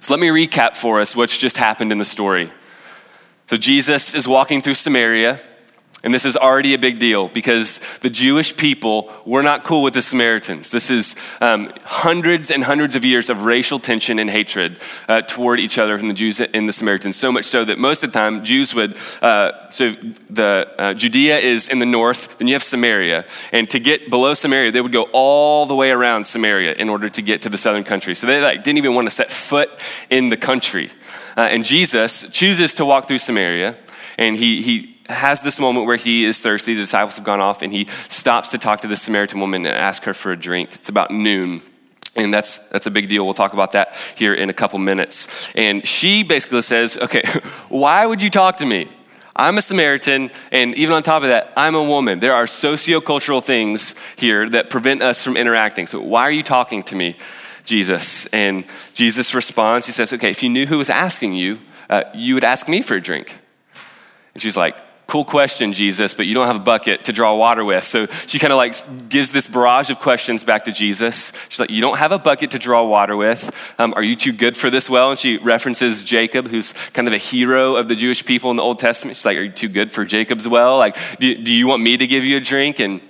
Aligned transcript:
So 0.00 0.12
let 0.12 0.20
me 0.20 0.28
recap 0.28 0.76
for 0.76 1.00
us 1.00 1.16
what's 1.16 1.36
just 1.36 1.56
happened 1.56 1.92
in 1.92 1.98
the 1.98 2.04
story. 2.04 2.52
So 3.46 3.56
Jesus 3.56 4.14
is 4.14 4.26
walking 4.26 4.60
through 4.60 4.74
Samaria. 4.74 5.40
And 6.06 6.14
this 6.14 6.24
is 6.24 6.36
already 6.36 6.72
a 6.72 6.78
big 6.78 7.00
deal 7.00 7.26
because 7.26 7.80
the 7.98 8.08
Jewish 8.08 8.56
people 8.56 9.12
were 9.24 9.42
not 9.42 9.64
cool 9.64 9.82
with 9.82 9.94
the 9.94 10.02
Samaritans. 10.02 10.70
This 10.70 10.88
is 10.88 11.16
um, 11.40 11.72
hundreds 11.82 12.52
and 12.52 12.62
hundreds 12.62 12.94
of 12.94 13.04
years 13.04 13.28
of 13.28 13.44
racial 13.44 13.80
tension 13.80 14.20
and 14.20 14.30
hatred 14.30 14.78
uh, 15.08 15.22
toward 15.22 15.58
each 15.58 15.78
other 15.78 15.98
from 15.98 16.06
the 16.06 16.14
Jews 16.14 16.40
and 16.40 16.68
the 16.68 16.72
Samaritans. 16.72 17.16
So 17.16 17.32
much 17.32 17.44
so 17.44 17.64
that 17.64 17.80
most 17.80 18.04
of 18.04 18.12
the 18.12 18.18
time 18.20 18.44
Jews 18.44 18.72
would, 18.72 18.96
uh, 19.20 19.68
so 19.70 19.96
the 20.30 20.72
uh, 20.78 20.94
Judea 20.94 21.38
is 21.38 21.68
in 21.68 21.80
the 21.80 21.86
north, 21.86 22.38
then 22.38 22.46
you 22.46 22.54
have 22.54 22.62
Samaria. 22.62 23.24
And 23.50 23.68
to 23.70 23.80
get 23.80 24.08
below 24.08 24.34
Samaria, 24.34 24.70
they 24.70 24.80
would 24.80 24.92
go 24.92 25.08
all 25.12 25.66
the 25.66 25.74
way 25.74 25.90
around 25.90 26.28
Samaria 26.28 26.74
in 26.74 26.88
order 26.88 27.08
to 27.08 27.20
get 27.20 27.42
to 27.42 27.48
the 27.48 27.58
southern 27.58 27.82
country. 27.82 28.14
So 28.14 28.28
they 28.28 28.40
like, 28.40 28.62
didn't 28.62 28.78
even 28.78 28.94
want 28.94 29.08
to 29.08 29.12
set 29.12 29.32
foot 29.32 29.70
in 30.08 30.28
the 30.28 30.36
country. 30.36 30.92
Uh, 31.36 31.48
and 31.50 31.64
Jesus 31.64 32.24
chooses 32.30 32.76
to 32.76 32.84
walk 32.84 33.08
through 33.08 33.18
Samaria 33.18 33.76
and 34.18 34.36
he, 34.36 34.62
he 34.62 34.95
has 35.08 35.40
this 35.42 35.58
moment 35.58 35.86
where 35.86 35.96
he 35.96 36.24
is 36.24 36.40
thirsty. 36.40 36.74
The 36.74 36.82
disciples 36.82 37.16
have 37.16 37.24
gone 37.24 37.40
off, 37.40 37.62
and 37.62 37.72
he 37.72 37.88
stops 38.08 38.50
to 38.50 38.58
talk 38.58 38.80
to 38.82 38.88
the 38.88 38.96
Samaritan 38.96 39.40
woman 39.40 39.66
and 39.66 39.76
ask 39.76 40.04
her 40.04 40.14
for 40.14 40.32
a 40.32 40.36
drink. 40.36 40.74
It's 40.74 40.88
about 40.88 41.10
noon. 41.10 41.62
And 42.14 42.32
that's, 42.32 42.58
that's 42.70 42.86
a 42.86 42.90
big 42.90 43.08
deal. 43.08 43.24
We'll 43.24 43.34
talk 43.34 43.52
about 43.52 43.72
that 43.72 43.94
here 44.16 44.32
in 44.32 44.48
a 44.48 44.54
couple 44.54 44.78
minutes. 44.78 45.28
And 45.54 45.86
she 45.86 46.22
basically 46.22 46.62
says, 46.62 46.96
Okay, 46.96 47.22
why 47.68 48.06
would 48.06 48.22
you 48.22 48.30
talk 48.30 48.56
to 48.58 48.66
me? 48.66 48.88
I'm 49.38 49.58
a 49.58 49.62
Samaritan, 49.62 50.30
and 50.50 50.74
even 50.76 50.94
on 50.94 51.02
top 51.02 51.22
of 51.22 51.28
that, 51.28 51.52
I'm 51.58 51.74
a 51.74 51.84
woman. 51.84 52.20
There 52.20 52.32
are 52.32 52.46
sociocultural 52.46 53.44
things 53.44 53.94
here 54.16 54.48
that 54.48 54.70
prevent 54.70 55.02
us 55.02 55.22
from 55.22 55.36
interacting. 55.36 55.86
So, 55.86 56.00
why 56.00 56.22
are 56.22 56.30
you 56.30 56.42
talking 56.42 56.82
to 56.84 56.96
me, 56.96 57.16
Jesus? 57.66 58.24
And 58.26 58.64
Jesus 58.94 59.34
responds, 59.34 59.84
He 59.84 59.92
says, 59.92 60.14
Okay, 60.14 60.30
if 60.30 60.42
you 60.42 60.48
knew 60.48 60.64
who 60.64 60.78
was 60.78 60.88
asking 60.88 61.34
you, 61.34 61.58
uh, 61.90 62.04
you 62.14 62.32
would 62.32 62.44
ask 62.44 62.66
me 62.66 62.80
for 62.80 62.94
a 62.94 63.00
drink. 63.00 63.38
And 64.32 64.42
she's 64.42 64.56
like, 64.56 64.78
cool 65.06 65.24
question, 65.24 65.72
Jesus, 65.72 66.14
but 66.14 66.26
you 66.26 66.34
don't 66.34 66.46
have 66.46 66.56
a 66.56 66.60
bucket 66.60 67.04
to 67.04 67.12
draw 67.12 67.34
water 67.36 67.64
with. 67.64 67.84
So 67.84 68.06
she 68.26 68.38
kind 68.38 68.52
of 68.52 68.56
like 68.56 69.08
gives 69.08 69.30
this 69.30 69.46
barrage 69.46 69.88
of 69.88 70.00
questions 70.00 70.42
back 70.42 70.64
to 70.64 70.72
Jesus. 70.72 71.32
She's 71.48 71.60
like, 71.60 71.70
You 71.70 71.80
don't 71.80 71.98
have 71.98 72.12
a 72.12 72.18
bucket 72.18 72.50
to 72.52 72.58
draw 72.58 72.84
water 72.84 73.16
with. 73.16 73.54
Um, 73.78 73.94
are 73.94 74.02
you 74.02 74.16
too 74.16 74.32
good 74.32 74.56
for 74.56 74.68
this 74.68 74.90
well? 74.90 75.10
And 75.12 75.20
she 75.20 75.38
references 75.38 76.02
Jacob, 76.02 76.48
who's 76.48 76.72
kind 76.92 77.06
of 77.06 77.14
a 77.14 77.18
hero 77.18 77.76
of 77.76 77.88
the 77.88 77.94
Jewish 77.94 78.24
people 78.24 78.50
in 78.50 78.56
the 78.56 78.62
Old 78.62 78.78
Testament. 78.78 79.16
She's 79.16 79.24
like, 79.24 79.36
Are 79.36 79.42
you 79.42 79.52
too 79.52 79.68
good 79.68 79.92
for 79.92 80.04
Jacob's 80.04 80.48
well? 80.48 80.76
Like, 80.76 80.96
do, 81.20 81.34
do 81.36 81.54
you 81.54 81.66
want 81.66 81.82
me 81.82 81.96
to 81.96 82.06
give 82.06 82.24
you 82.24 82.36
a 82.36 82.40
drink? 82.40 82.80
And 82.80 83.00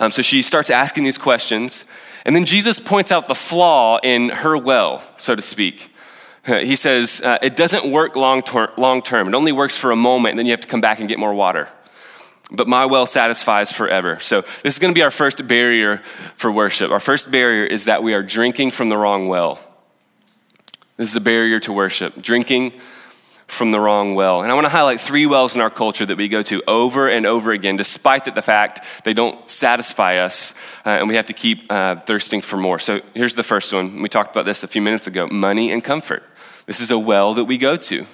um, 0.00 0.12
so 0.12 0.22
she 0.22 0.40
starts 0.40 0.70
asking 0.70 1.04
these 1.04 1.18
questions. 1.18 1.84
And 2.24 2.34
then 2.34 2.44
Jesus 2.44 2.80
points 2.80 3.12
out 3.12 3.26
the 3.26 3.34
flaw 3.34 3.98
in 4.02 4.28
her 4.30 4.56
well, 4.56 5.02
so 5.18 5.34
to 5.34 5.42
speak. 5.42 5.91
He 6.44 6.74
says, 6.74 7.20
uh, 7.20 7.38
it 7.40 7.54
doesn't 7.54 7.90
work 7.90 8.16
long, 8.16 8.42
long 8.76 9.02
term. 9.02 9.28
It 9.28 9.34
only 9.34 9.52
works 9.52 9.76
for 9.76 9.92
a 9.92 9.96
moment, 9.96 10.32
and 10.32 10.38
then 10.40 10.46
you 10.46 10.52
have 10.52 10.60
to 10.62 10.68
come 10.68 10.80
back 10.80 10.98
and 10.98 11.08
get 11.08 11.18
more 11.18 11.32
water. 11.32 11.68
But 12.50 12.66
my 12.66 12.84
well 12.84 13.06
satisfies 13.06 13.70
forever. 13.70 14.18
So, 14.20 14.40
this 14.40 14.74
is 14.74 14.78
going 14.78 14.92
to 14.92 14.98
be 14.98 15.02
our 15.02 15.12
first 15.12 15.46
barrier 15.46 16.02
for 16.34 16.50
worship. 16.50 16.90
Our 16.90 17.00
first 17.00 17.30
barrier 17.30 17.64
is 17.64 17.84
that 17.84 18.02
we 18.02 18.12
are 18.12 18.22
drinking 18.22 18.72
from 18.72 18.88
the 18.88 18.96
wrong 18.96 19.28
well. 19.28 19.60
This 20.96 21.08
is 21.08 21.16
a 21.16 21.20
barrier 21.20 21.60
to 21.60 21.72
worship, 21.72 22.20
drinking 22.20 22.72
from 23.52 23.70
the 23.70 23.78
wrong 23.78 24.14
well. 24.14 24.42
And 24.42 24.50
I 24.50 24.54
want 24.54 24.64
to 24.64 24.70
highlight 24.70 25.00
three 25.00 25.26
wells 25.26 25.54
in 25.54 25.60
our 25.60 25.68
culture 25.68 26.06
that 26.06 26.16
we 26.16 26.28
go 26.28 26.40
to 26.42 26.62
over 26.66 27.08
and 27.08 27.26
over 27.26 27.52
again, 27.52 27.76
despite 27.76 28.24
the 28.24 28.42
fact 28.42 28.84
they 29.04 29.12
don't 29.12 29.46
satisfy 29.48 30.16
us, 30.16 30.54
uh, 30.86 30.90
and 30.90 31.08
we 31.08 31.16
have 31.16 31.26
to 31.26 31.34
keep 31.34 31.70
uh, 31.70 31.96
thirsting 31.96 32.40
for 32.40 32.56
more. 32.56 32.78
So 32.78 33.00
here's 33.14 33.34
the 33.34 33.42
first 33.42 33.72
one. 33.72 34.00
We 34.00 34.08
talked 34.08 34.34
about 34.34 34.46
this 34.46 34.62
a 34.62 34.68
few 34.68 34.80
minutes 34.80 35.06
ago 35.06 35.26
money 35.26 35.70
and 35.70 35.84
comfort. 35.84 36.22
This 36.66 36.80
is 36.80 36.90
a 36.90 36.98
well 36.98 37.34
that 37.34 37.44
we 37.44 37.58
go 37.58 37.76
to. 37.76 38.06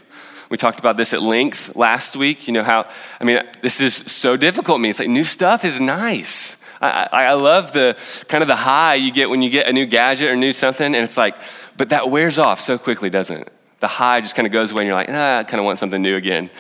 We 0.51 0.57
talked 0.57 0.81
about 0.81 0.97
this 0.97 1.13
at 1.13 1.23
length 1.23 1.77
last 1.77 2.17
week. 2.17 2.49
You 2.49 2.55
know 2.55 2.65
how, 2.65 2.91
I 3.21 3.25
mean, 3.25 3.41
this 3.63 3.81
is 3.81 3.95
so 3.95 4.37
difficult 4.37 4.79
to 4.79 4.81
me. 4.81 4.89
It's 4.89 4.99
like 4.99 5.09
new 5.09 5.25
stuff 5.25 5.65
is 5.65 5.81
nice. 5.81 6.57
I, 6.81 7.09
I, 7.13 7.25
I 7.27 7.33
love 7.35 7.73
the 7.73 7.97
kind 8.27 8.43
of 8.43 8.49
the 8.49 8.57
high 8.57 8.95
you 8.95 9.13
get 9.13 9.31
when 9.31 9.43
you 9.43 9.51
get 9.51 9.69
a 9.69 9.73
new 9.73 9.87
gadget 9.87 10.31
or 10.31 10.37
new 10.37 10.53
something, 10.53 10.87
and 10.87 10.97
it's 10.97 11.17
like, 11.17 11.37
but 11.77 11.91
that 11.91 12.11
wears 12.11 12.39
off 12.39 12.61
so 12.61 12.77
quickly, 12.77 13.11
doesn't 13.11 13.43
it? 13.43 13.53
The 13.81 13.89
high 13.89 14.21
just 14.21 14.35
kind 14.35 14.47
of 14.47 14.53
goes 14.53 14.73
away, 14.73 14.83
and 14.83 14.87
you're 14.89 14.97
like, 14.97 15.11
ah, 15.11 15.39
I 15.39 15.45
kind 15.45 15.61
of 15.61 15.65
want 15.65 15.79
something 15.79 16.03
new 16.03 16.17
again. 16.17 16.51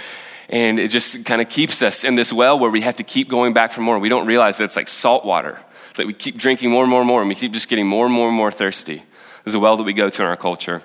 And 0.48 0.78
it 0.78 0.88
just 0.88 1.24
kind 1.24 1.42
of 1.42 1.48
keeps 1.48 1.82
us 1.82 2.04
in 2.04 2.14
this 2.14 2.32
well 2.32 2.58
where 2.58 2.70
we 2.70 2.80
have 2.80 2.96
to 2.96 3.02
keep 3.02 3.28
going 3.28 3.52
back 3.52 3.72
for 3.72 3.82
more. 3.82 3.98
We 3.98 4.08
don't 4.08 4.26
realize 4.26 4.58
that 4.58 4.64
it's 4.64 4.76
like 4.76 4.88
salt 4.88 5.24
water. 5.24 5.60
It's 5.90 5.98
like 5.98 6.06
we 6.06 6.14
keep 6.14 6.38
drinking 6.38 6.70
more 6.70 6.84
and 6.84 6.90
more 6.90 7.00
and 7.00 7.08
more, 7.08 7.20
and 7.20 7.28
we 7.28 7.34
keep 7.34 7.52
just 7.52 7.68
getting 7.68 7.86
more 7.86 8.06
and 8.06 8.14
more 8.14 8.28
and 8.28 8.36
more 8.36 8.50
thirsty. 8.50 9.02
There's 9.44 9.54
a 9.54 9.58
well 9.58 9.76
that 9.76 9.82
we 9.82 9.92
go 9.92 10.08
to 10.08 10.22
in 10.22 10.28
our 10.28 10.36
culture. 10.36 10.82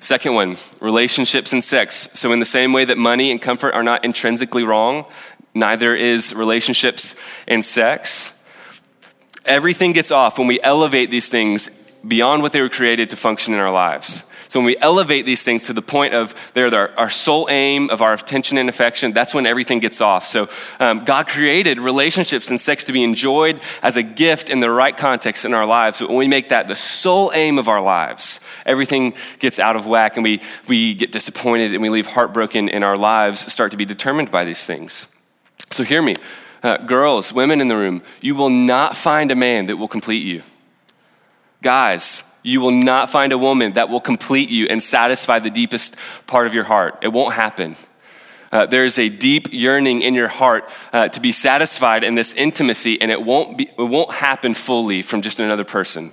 Second 0.00 0.34
one, 0.34 0.56
relationships 0.80 1.52
and 1.52 1.62
sex. 1.62 2.08
So, 2.12 2.32
in 2.32 2.40
the 2.40 2.44
same 2.44 2.72
way 2.72 2.84
that 2.84 2.98
money 2.98 3.30
and 3.30 3.40
comfort 3.40 3.72
are 3.72 3.84
not 3.84 4.04
intrinsically 4.04 4.64
wrong, 4.64 5.06
neither 5.54 5.94
is 5.94 6.34
relationships 6.34 7.14
and 7.46 7.64
sex. 7.64 8.32
Everything 9.44 9.92
gets 9.92 10.10
off 10.10 10.38
when 10.38 10.48
we 10.48 10.60
elevate 10.60 11.10
these 11.10 11.28
things 11.28 11.70
beyond 12.06 12.42
what 12.42 12.52
they 12.52 12.60
were 12.60 12.68
created 12.68 13.10
to 13.10 13.16
function 13.16 13.54
in 13.54 13.60
our 13.60 13.72
lives. 13.72 14.24
So 14.52 14.60
when 14.60 14.66
we 14.66 14.76
elevate 14.76 15.24
these 15.24 15.42
things 15.42 15.68
to 15.68 15.72
the 15.72 15.80
point 15.80 16.12
of 16.12 16.34
they're 16.52 16.74
our, 16.74 16.90
our 16.98 17.08
sole 17.08 17.48
aim 17.48 17.88
of 17.88 18.02
our 18.02 18.12
attention 18.12 18.58
and 18.58 18.68
affection, 18.68 19.14
that's 19.14 19.32
when 19.32 19.46
everything 19.46 19.78
gets 19.78 20.02
off. 20.02 20.26
So 20.26 20.50
um, 20.78 21.06
God 21.06 21.26
created 21.26 21.80
relationships 21.80 22.50
and 22.50 22.60
sex 22.60 22.84
to 22.84 22.92
be 22.92 23.02
enjoyed 23.02 23.62
as 23.80 23.96
a 23.96 24.02
gift 24.02 24.50
in 24.50 24.60
the 24.60 24.68
right 24.68 24.94
context 24.94 25.46
in 25.46 25.54
our 25.54 25.64
lives. 25.64 26.00
But 26.00 26.10
when 26.10 26.18
we 26.18 26.28
make 26.28 26.50
that 26.50 26.68
the 26.68 26.76
sole 26.76 27.32
aim 27.32 27.58
of 27.58 27.66
our 27.66 27.80
lives, 27.80 28.40
everything 28.66 29.14
gets 29.38 29.58
out 29.58 29.74
of 29.74 29.86
whack 29.86 30.18
and 30.18 30.22
we, 30.22 30.42
we 30.68 30.92
get 30.92 31.12
disappointed 31.12 31.72
and 31.72 31.80
we 31.80 31.88
leave 31.88 32.04
heartbroken 32.04 32.68
and 32.68 32.84
our 32.84 32.98
lives 32.98 33.50
start 33.50 33.70
to 33.70 33.78
be 33.78 33.86
determined 33.86 34.30
by 34.30 34.44
these 34.44 34.66
things. 34.66 35.06
So 35.70 35.82
hear 35.82 36.02
me. 36.02 36.16
Uh, 36.62 36.76
girls, 36.76 37.32
women 37.32 37.62
in 37.62 37.68
the 37.68 37.76
room, 37.76 38.02
you 38.20 38.34
will 38.34 38.50
not 38.50 38.98
find 38.98 39.30
a 39.30 39.34
man 39.34 39.64
that 39.64 39.78
will 39.78 39.88
complete 39.88 40.24
you. 40.24 40.42
Guys, 41.62 42.22
you 42.42 42.60
will 42.60 42.72
not 42.72 43.10
find 43.10 43.32
a 43.32 43.38
woman 43.38 43.74
that 43.74 43.88
will 43.88 44.00
complete 44.00 44.50
you 44.50 44.66
and 44.66 44.82
satisfy 44.82 45.38
the 45.38 45.50
deepest 45.50 45.96
part 46.26 46.46
of 46.46 46.54
your 46.54 46.64
heart. 46.64 46.98
It 47.02 47.08
won't 47.08 47.34
happen. 47.34 47.76
Uh, 48.50 48.66
there 48.66 48.84
is 48.84 48.98
a 48.98 49.08
deep 49.08 49.48
yearning 49.50 50.02
in 50.02 50.14
your 50.14 50.28
heart 50.28 50.68
uh, 50.92 51.08
to 51.08 51.20
be 51.20 51.32
satisfied 51.32 52.04
in 52.04 52.14
this 52.14 52.34
intimacy, 52.34 53.00
and 53.00 53.10
it 53.10 53.22
won't, 53.22 53.56
be, 53.56 53.64
it 53.64 53.82
won't 53.82 54.12
happen 54.12 54.52
fully 54.52 55.00
from 55.00 55.22
just 55.22 55.40
another 55.40 55.64
person. 55.64 56.12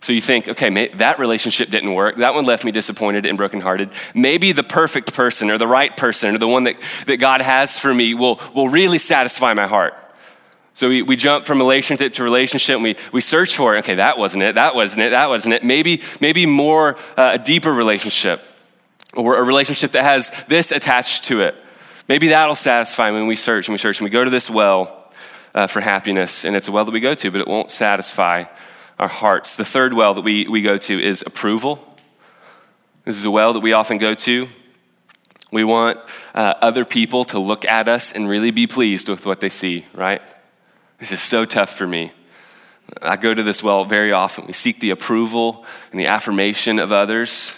So 0.00 0.12
you 0.12 0.20
think, 0.20 0.48
okay, 0.48 0.88
that 0.94 1.18
relationship 1.18 1.70
didn't 1.70 1.92
work. 1.92 2.16
That 2.16 2.34
one 2.34 2.44
left 2.44 2.64
me 2.64 2.70
disappointed 2.70 3.26
and 3.26 3.36
brokenhearted. 3.36 3.90
Maybe 4.14 4.52
the 4.52 4.62
perfect 4.62 5.12
person 5.12 5.50
or 5.50 5.58
the 5.58 5.66
right 5.66 5.94
person 5.96 6.34
or 6.34 6.38
the 6.38 6.48
one 6.48 6.62
that, 6.64 6.76
that 7.06 7.16
God 7.16 7.40
has 7.40 7.78
for 7.78 7.92
me 7.92 8.14
will, 8.14 8.40
will 8.54 8.68
really 8.68 8.98
satisfy 8.98 9.52
my 9.54 9.66
heart. 9.66 9.94
So 10.78 10.88
we, 10.88 11.02
we 11.02 11.16
jump 11.16 11.44
from 11.44 11.58
relationship 11.58 12.14
to 12.14 12.22
relationship 12.22 12.76
and 12.76 12.84
we, 12.84 12.94
we 13.10 13.20
search 13.20 13.56
for 13.56 13.74
it. 13.74 13.78
Okay, 13.80 13.96
that 13.96 14.16
wasn't 14.16 14.44
it, 14.44 14.54
that 14.54 14.76
wasn't 14.76 15.02
it, 15.02 15.10
that 15.10 15.28
wasn't 15.28 15.54
it. 15.54 15.64
Maybe, 15.64 16.02
maybe 16.20 16.46
more 16.46 16.96
uh, 17.16 17.30
a 17.32 17.38
deeper 17.38 17.74
relationship 17.74 18.44
or 19.12 19.38
a 19.38 19.42
relationship 19.42 19.90
that 19.90 20.04
has 20.04 20.30
this 20.46 20.70
attached 20.70 21.24
to 21.24 21.40
it. 21.40 21.56
Maybe 22.08 22.28
that'll 22.28 22.54
satisfy 22.54 23.10
when 23.10 23.26
we 23.26 23.34
search 23.34 23.66
and 23.66 23.72
we 23.72 23.78
search 23.78 23.98
and 23.98 24.04
we 24.04 24.10
go 24.10 24.22
to 24.22 24.30
this 24.30 24.48
well 24.48 25.10
uh, 25.52 25.66
for 25.66 25.80
happiness 25.80 26.44
and 26.44 26.54
it's 26.54 26.68
a 26.68 26.70
well 26.70 26.84
that 26.84 26.92
we 26.92 27.00
go 27.00 27.14
to, 27.14 27.28
but 27.32 27.40
it 27.40 27.48
won't 27.48 27.72
satisfy 27.72 28.44
our 29.00 29.08
hearts. 29.08 29.56
The 29.56 29.64
third 29.64 29.94
well 29.94 30.14
that 30.14 30.22
we, 30.22 30.46
we 30.46 30.62
go 30.62 30.78
to 30.78 31.02
is 31.02 31.24
approval. 31.26 31.98
This 33.04 33.16
is 33.16 33.24
a 33.24 33.32
well 33.32 33.52
that 33.52 33.60
we 33.60 33.72
often 33.72 33.98
go 33.98 34.14
to. 34.14 34.48
We 35.50 35.64
want 35.64 35.98
uh, 36.36 36.54
other 36.60 36.84
people 36.84 37.24
to 37.24 37.40
look 37.40 37.64
at 37.64 37.88
us 37.88 38.12
and 38.12 38.28
really 38.28 38.52
be 38.52 38.68
pleased 38.68 39.08
with 39.08 39.26
what 39.26 39.40
they 39.40 39.48
see, 39.48 39.84
right? 39.92 40.22
This 40.98 41.12
is 41.12 41.20
so 41.20 41.44
tough 41.44 41.76
for 41.76 41.86
me. 41.86 42.12
I 43.02 43.16
go 43.16 43.32
to 43.32 43.42
this 43.42 43.62
well 43.62 43.84
very 43.84 44.12
often. 44.12 44.46
We 44.46 44.52
seek 44.52 44.80
the 44.80 44.90
approval 44.90 45.64
and 45.92 46.00
the 46.00 46.06
affirmation 46.06 46.78
of 46.78 46.90
others. 46.90 47.54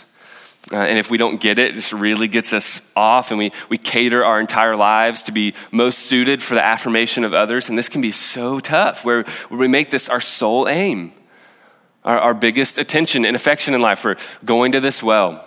Uh, 0.71 0.77
and 0.77 0.98
if 0.98 1.10
we 1.10 1.16
don't 1.16 1.41
get 1.41 1.59
it, 1.59 1.71
it 1.71 1.75
just 1.75 1.92
really 1.92 2.28
gets 2.28 2.53
us 2.53 2.83
off, 2.95 3.31
and 3.31 3.39
we, 3.39 3.51
we 3.71 3.78
cater 3.78 4.25
our 4.25 4.39
entire 4.39 4.77
lives 4.77 5.22
to 5.25 5.33
be 5.33 5.54
most 5.72 6.01
suited 6.01 6.42
for 6.42 6.54
the 6.54 6.65
affirmation 6.65 7.25
of 7.25 7.33
others. 7.33 7.69
And 7.69 7.78
this 7.78 7.89
can 7.89 8.03
be 8.03 8.13
so 8.13 8.60
tough, 8.60 9.04
where, 9.04 9.22
where 9.48 9.59
we 9.59 9.69
make 9.69 9.91
this 9.91 10.09
our 10.09 10.21
sole 10.21 10.69
aim, 10.69 11.13
our, 12.04 12.19
our 12.19 12.34
biggest 12.34 12.77
attention 12.77 13.25
and 13.25 13.34
affection 13.34 13.72
in 13.72 13.81
life. 13.81 14.04
We're 14.04 14.16
going 14.45 14.72
to 14.72 14.81
this 14.81 15.03
well. 15.03 15.45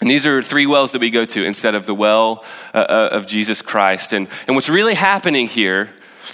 And 0.00 0.08
these 0.08 0.26
are 0.26 0.42
three 0.42 0.66
wells 0.66 0.92
that 0.92 1.00
we 1.00 1.10
go 1.10 1.24
to 1.24 1.44
instead 1.44 1.74
of 1.74 1.86
the 1.86 1.94
well 1.94 2.44
uh, 2.72 2.78
uh 2.78 3.08
of 3.12 3.26
Jesus 3.26 3.62
Christ. 3.62 4.12
And, 4.12 4.28
and 4.46 4.54
what's 4.54 4.68
really 4.68 4.94
happening 4.94 5.48
here 5.48 5.90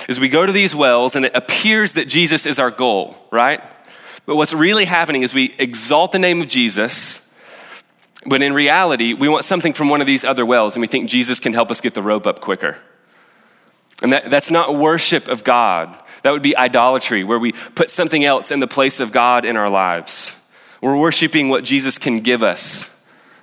is 0.08 0.20
we 0.20 0.28
go 0.28 0.46
to 0.46 0.52
these 0.52 0.74
wells 0.74 1.16
and 1.16 1.24
it 1.24 1.34
appears 1.34 1.94
that 1.94 2.08
Jesus 2.08 2.46
is 2.46 2.58
our 2.58 2.70
goal, 2.70 3.16
right? 3.30 3.60
But 4.26 4.36
what's 4.36 4.52
really 4.52 4.84
happening 4.84 5.22
is 5.22 5.34
we 5.34 5.54
exalt 5.58 6.12
the 6.12 6.18
name 6.18 6.40
of 6.40 6.48
Jesus, 6.48 7.20
but 8.26 8.40
in 8.42 8.52
reality, 8.52 9.14
we 9.14 9.28
want 9.28 9.44
something 9.44 9.72
from 9.72 9.88
one 9.88 10.00
of 10.00 10.06
these 10.06 10.24
other 10.24 10.46
wells 10.46 10.74
and 10.76 10.80
we 10.80 10.86
think 10.86 11.08
Jesus 11.08 11.40
can 11.40 11.52
help 11.52 11.70
us 11.70 11.80
get 11.80 11.94
the 11.94 12.02
rope 12.02 12.26
up 12.26 12.40
quicker. 12.40 12.78
And 14.02 14.12
that, 14.12 14.30
that's 14.30 14.50
not 14.50 14.76
worship 14.76 15.28
of 15.28 15.44
God. 15.44 15.96
That 16.22 16.32
would 16.32 16.42
be 16.42 16.56
idolatry, 16.56 17.24
where 17.24 17.38
we 17.38 17.52
put 17.52 17.90
something 17.90 18.24
else 18.24 18.50
in 18.50 18.60
the 18.60 18.66
place 18.66 19.00
of 19.00 19.12
God 19.12 19.44
in 19.44 19.56
our 19.56 19.70
lives. 19.70 20.36
We're 20.80 20.96
worshiping 20.96 21.48
what 21.48 21.64
Jesus 21.64 21.98
can 21.98 22.20
give 22.20 22.42
us, 22.42 22.88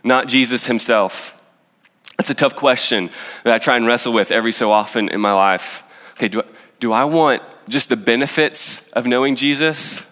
not 0.03 0.27
Jesus 0.27 0.67
himself. 0.67 1.33
That's 2.17 2.29
a 2.29 2.33
tough 2.33 2.55
question 2.55 3.09
that 3.45 3.53
I 3.53 3.59
try 3.59 3.77
and 3.77 3.87
wrestle 3.87 4.11
with 4.11 4.31
every 4.31 4.51
so 4.51 4.71
often 4.71 5.07
in 5.07 5.21
my 5.21 5.31
life. 5.31 5.83
Okay, 6.19 6.27
do 6.27 6.41
I, 6.41 6.43
do 6.81 6.91
I 6.91 7.05
want 7.05 7.41
just 7.69 7.87
the 7.87 7.95
benefits 7.95 8.81
of 8.91 9.07
knowing 9.07 9.37
Jesus? 9.37 10.05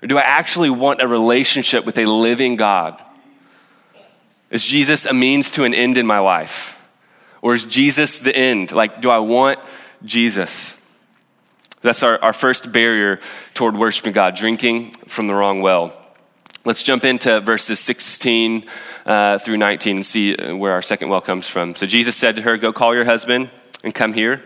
Or 0.00 0.06
do 0.06 0.16
I 0.16 0.20
actually 0.20 0.70
want 0.70 1.02
a 1.02 1.08
relationship 1.08 1.84
with 1.84 1.98
a 1.98 2.06
living 2.06 2.54
God? 2.54 3.02
Is 4.50 4.64
Jesus 4.64 5.04
a 5.04 5.12
means 5.12 5.50
to 5.50 5.64
an 5.64 5.74
end 5.74 5.98
in 5.98 6.06
my 6.06 6.20
life? 6.20 6.78
Or 7.42 7.54
is 7.54 7.64
Jesus 7.64 8.20
the 8.20 8.34
end? 8.34 8.70
Like, 8.70 9.02
do 9.02 9.10
I 9.10 9.18
want 9.18 9.58
Jesus? 10.04 10.76
That's 11.80 12.04
our, 12.04 12.22
our 12.22 12.32
first 12.32 12.70
barrier 12.70 13.18
toward 13.54 13.76
worshiping 13.76 14.12
God, 14.12 14.36
drinking 14.36 14.92
from 15.08 15.26
the 15.26 15.34
wrong 15.34 15.60
well. 15.60 15.92
Let's 16.64 16.84
jump 16.84 17.04
into 17.04 17.40
verses 17.40 17.80
16 17.80 18.64
uh, 19.06 19.38
through 19.38 19.56
19 19.56 19.96
and 19.96 20.06
see 20.06 20.36
where 20.36 20.72
our 20.72 20.82
second 20.82 21.08
well 21.08 21.20
comes 21.20 21.48
from. 21.48 21.74
So 21.74 21.84
Jesus 21.84 22.14
said 22.14 22.36
to 22.36 22.42
her, 22.42 22.56
Go 22.56 22.72
call 22.72 22.94
your 22.94 23.06
husband 23.06 23.50
and 23.82 23.92
come 23.92 24.12
here. 24.12 24.44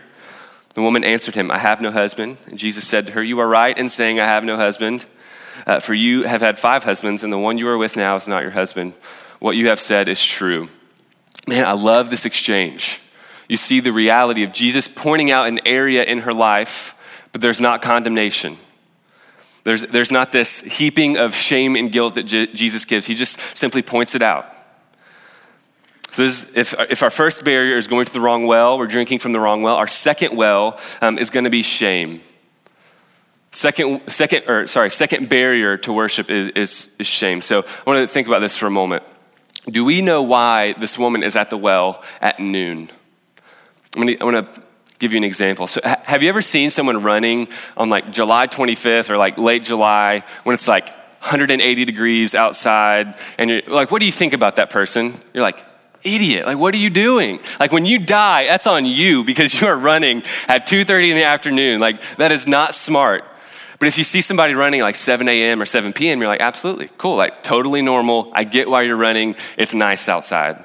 The 0.73 0.81
woman 0.81 1.03
answered 1.03 1.35
him, 1.35 1.51
I 1.51 1.59
have 1.59 1.81
no 1.81 1.91
husband. 1.91 2.37
And 2.47 2.57
Jesus 2.57 2.87
said 2.87 3.07
to 3.07 3.13
her, 3.13 3.23
You 3.23 3.39
are 3.39 3.47
right 3.47 3.77
in 3.77 3.89
saying, 3.89 4.19
I 4.19 4.25
have 4.25 4.43
no 4.43 4.57
husband. 4.57 5.05
Uh, 5.67 5.79
for 5.79 5.93
you 5.93 6.23
have 6.23 6.41
had 6.41 6.57
five 6.57 6.83
husbands, 6.83 7.23
and 7.23 7.31
the 7.31 7.37
one 7.37 7.57
you 7.57 7.67
are 7.67 7.77
with 7.77 7.95
now 7.95 8.15
is 8.15 8.27
not 8.27 8.41
your 8.41 8.51
husband. 8.51 8.93
What 9.39 9.55
you 9.55 9.69
have 9.69 9.79
said 9.79 10.07
is 10.07 10.23
true. 10.23 10.69
Man, 11.47 11.65
I 11.65 11.73
love 11.73 12.09
this 12.09 12.25
exchange. 12.25 12.99
You 13.47 13.57
see 13.57 13.79
the 13.79 13.91
reality 13.91 14.43
of 14.43 14.51
Jesus 14.51 14.87
pointing 14.87 15.29
out 15.29 15.47
an 15.47 15.59
area 15.65 16.03
in 16.03 16.19
her 16.19 16.33
life, 16.33 16.95
but 17.31 17.41
there's 17.41 17.61
not 17.61 17.81
condemnation. 17.81 18.57
There's, 19.63 19.83
there's 19.83 20.11
not 20.11 20.31
this 20.31 20.61
heaping 20.61 21.17
of 21.17 21.35
shame 21.35 21.75
and 21.75 21.91
guilt 21.91 22.15
that 22.15 22.23
J- 22.23 22.47
Jesus 22.47 22.85
gives. 22.85 23.05
He 23.05 23.15
just 23.15 23.39
simply 23.55 23.81
points 23.81 24.15
it 24.15 24.21
out. 24.21 24.52
So 26.13 26.23
this, 26.23 26.45
if, 26.53 26.75
if 26.91 27.01
our 27.01 27.09
first 27.09 27.43
barrier 27.43 27.75
is 27.75 27.87
going 27.87 28.05
to 28.05 28.13
the 28.13 28.21
wrong 28.21 28.45
well, 28.45 28.77
we're 28.77 28.87
drinking 28.87 29.17
from 29.19 29.31
the 29.31 29.39
wrong 29.39 29.63
well, 29.63 29.75
our 29.75 29.87
second 29.87 30.37
well 30.37 30.79
um, 31.01 31.17
is 31.17 31.31
going 31.31 31.45
to 31.45 31.49
be 31.49 31.63
shame. 31.63 32.21
Second, 33.51 34.01
second, 34.11 34.47
or 34.47 34.67
sorry, 34.67 34.91
second 34.91 35.27
barrier 35.27 35.75
to 35.77 35.91
worship 35.91 36.29
is, 36.29 36.49
is, 36.49 36.89
is 36.99 37.07
shame. 37.07 37.41
So 37.41 37.61
I 37.61 37.89
want 37.89 38.07
to 38.07 38.07
think 38.07 38.27
about 38.27 38.39
this 38.39 38.55
for 38.55 38.67
a 38.67 38.71
moment. 38.71 39.03
Do 39.65 39.83
we 39.83 40.01
know 40.01 40.21
why 40.21 40.73
this 40.73 40.99
woman 40.99 41.23
is 41.23 41.35
at 41.35 41.49
the 41.49 41.57
well 41.57 42.03
at 42.21 42.39
noon? 42.39 42.91
I'm 43.95 44.05
going 44.05 44.45
to, 44.45 44.63
give 44.99 45.11
you 45.11 45.17
an 45.17 45.23
example. 45.25 45.67
So, 45.67 45.81
have 45.83 46.23
you 46.23 46.29
ever 46.29 46.41
seen 46.41 46.69
someone 46.69 47.03
running 47.03 47.49
on 47.75 47.89
like 47.89 48.13
July 48.13 48.47
25th 48.47 49.09
or 49.09 49.17
like 49.17 49.37
late 49.37 49.63
July 49.63 50.23
when 50.43 50.53
it's 50.53 50.67
like 50.67 50.87
180 51.19 51.83
degrees 51.83 52.35
outside 52.35 53.17
and 53.37 53.49
you're 53.49 53.63
like, 53.67 53.91
what 53.91 53.99
do 53.99 54.05
you 54.05 54.13
think 54.13 54.31
about 54.31 54.55
that 54.55 54.69
person? 54.69 55.13
You're 55.33 55.43
like, 55.43 55.61
idiot. 56.03 56.45
Like, 56.45 56.57
what 56.57 56.73
are 56.73 56.77
you 56.77 56.89
doing? 56.89 57.39
Like, 57.59 57.71
when 57.71 57.85
you 57.85 57.99
die, 57.99 58.45
that's 58.45 58.67
on 58.67 58.85
you 58.85 59.23
because 59.23 59.59
you 59.59 59.67
are 59.67 59.77
running 59.77 60.23
at 60.47 60.67
2.30 60.67 61.09
in 61.09 61.15
the 61.15 61.23
afternoon. 61.23 61.79
Like, 61.79 62.01
that 62.17 62.31
is 62.31 62.47
not 62.47 62.73
smart. 62.73 63.25
But 63.79 63.87
if 63.87 63.97
you 63.97 64.03
see 64.03 64.21
somebody 64.21 64.53
running 64.53 64.81
like 64.81 64.95
7 64.95 65.27
a.m. 65.27 65.61
or 65.61 65.65
7 65.65 65.91
p.m., 65.91 66.19
you're 66.21 66.29
like, 66.29 66.41
absolutely, 66.41 66.89
cool, 66.97 67.17
like 67.17 67.43
totally 67.43 67.81
normal. 67.81 68.31
I 68.33 68.45
get 68.45 68.69
why 68.69 68.83
you're 68.83 68.95
running. 68.95 69.35
It's 69.57 69.73
nice 69.73 70.07
outside. 70.07 70.63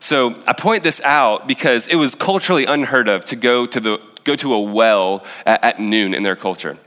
So 0.00 0.40
I 0.46 0.52
point 0.52 0.82
this 0.82 1.00
out 1.02 1.46
because 1.46 1.86
it 1.88 1.96
was 1.96 2.14
culturally 2.14 2.64
unheard 2.64 3.08
of 3.08 3.24
to 3.26 3.36
go 3.36 3.66
to, 3.66 3.80
the, 3.80 3.98
go 4.24 4.36
to 4.36 4.54
a 4.54 4.60
well 4.60 5.24
at, 5.44 5.62
at 5.64 5.80
noon 5.80 6.14
in 6.14 6.22
their 6.22 6.36
culture. 6.36 6.78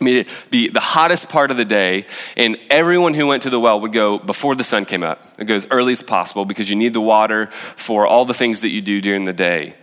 I 0.00 0.04
mean, 0.04 0.16
it'd 0.16 0.32
be 0.50 0.68
the 0.68 0.80
hottest 0.80 1.28
part 1.30 1.50
of 1.50 1.56
the 1.56 1.64
day, 1.64 2.06
and 2.36 2.58
everyone 2.68 3.14
who 3.14 3.26
went 3.26 3.42
to 3.44 3.50
the 3.50 3.58
well 3.58 3.80
would 3.80 3.92
go 3.92 4.18
before 4.18 4.54
the 4.54 4.64
sun 4.64 4.84
came 4.84 5.02
up. 5.02 5.34
It 5.38 5.46
goes 5.46 5.66
early 5.70 5.92
as 5.92 6.02
possible 6.02 6.44
because 6.44 6.68
you 6.68 6.76
need 6.76 6.92
the 6.92 7.00
water 7.00 7.46
for 7.76 8.06
all 8.06 8.26
the 8.26 8.34
things 8.34 8.60
that 8.60 8.70
you 8.70 8.82
do 8.82 9.00
during 9.00 9.24
the 9.24 9.32
day. 9.32 9.74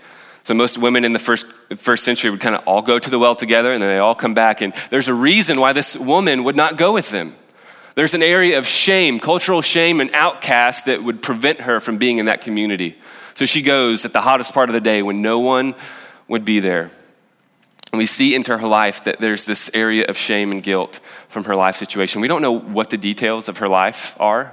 So 0.44 0.54
most 0.54 0.78
women 0.78 1.04
in 1.04 1.14
the 1.14 1.20
first, 1.20 1.48
first 1.78 2.04
century 2.04 2.30
would 2.30 2.42
kind 2.42 2.56
of 2.56 2.68
all 2.68 2.82
go 2.82 3.00
to 3.00 3.10
the 3.10 3.18
well 3.18 3.36
together, 3.36 3.72
and 3.72 3.82
then 3.82 3.90
they 3.90 3.98
all 3.98 4.14
come 4.14 4.34
back. 4.34 4.62
And 4.62 4.74
there's 4.92 5.08
a 5.08 5.14
reason 5.14 5.60
why 5.60 5.74
this 5.74 5.96
woman 5.96 6.44
would 6.44 6.56
not 6.56 6.78
go 6.78 6.94
with 6.94 7.10
them. 7.10 7.36
There's 7.96 8.14
an 8.14 8.24
area 8.24 8.58
of 8.58 8.68
shame, 8.68 9.20
cultural 9.20 9.62
shame 9.62 10.02
and 10.02 10.10
outcast 10.14 10.86
that 10.86 11.04
would 11.04 11.22
prevent 11.22 11.62
her 11.62 11.80
from 11.80 11.98
being 11.98 12.18
in 12.18 12.26
that 12.26 12.42
community. 12.42 12.98
So 13.36 13.46
she 13.46 13.62
goes 13.62 14.04
at 14.06 14.14
the 14.14 14.22
hottest 14.22 14.54
part 14.54 14.70
of 14.70 14.74
the 14.74 14.82
day 14.82 15.02
when 15.02 15.22
no 15.22 15.40
one 15.40 15.76
would 16.28 16.44
be 16.44 16.60
there. 16.60 16.92
And 17.94 18.00
we 18.00 18.08
see 18.08 18.34
into 18.34 18.58
her 18.58 18.68
life 18.68 19.04
that 19.04 19.20
there's 19.20 19.46
this 19.46 19.70
area 19.72 20.06
of 20.06 20.18
shame 20.18 20.52
and 20.52 20.64
guilt 20.64 21.00
from 21.30 21.44
her 21.44 21.56
life 21.56 21.78
situation. 21.78 22.22
We 22.22 22.28
don't 22.28 22.42
know 22.42 22.58
what 22.58 22.90
the 22.90 22.98
details 22.98 23.48
of 23.48 23.60
her 23.60 23.70
life 23.70 24.18
are. 24.20 24.52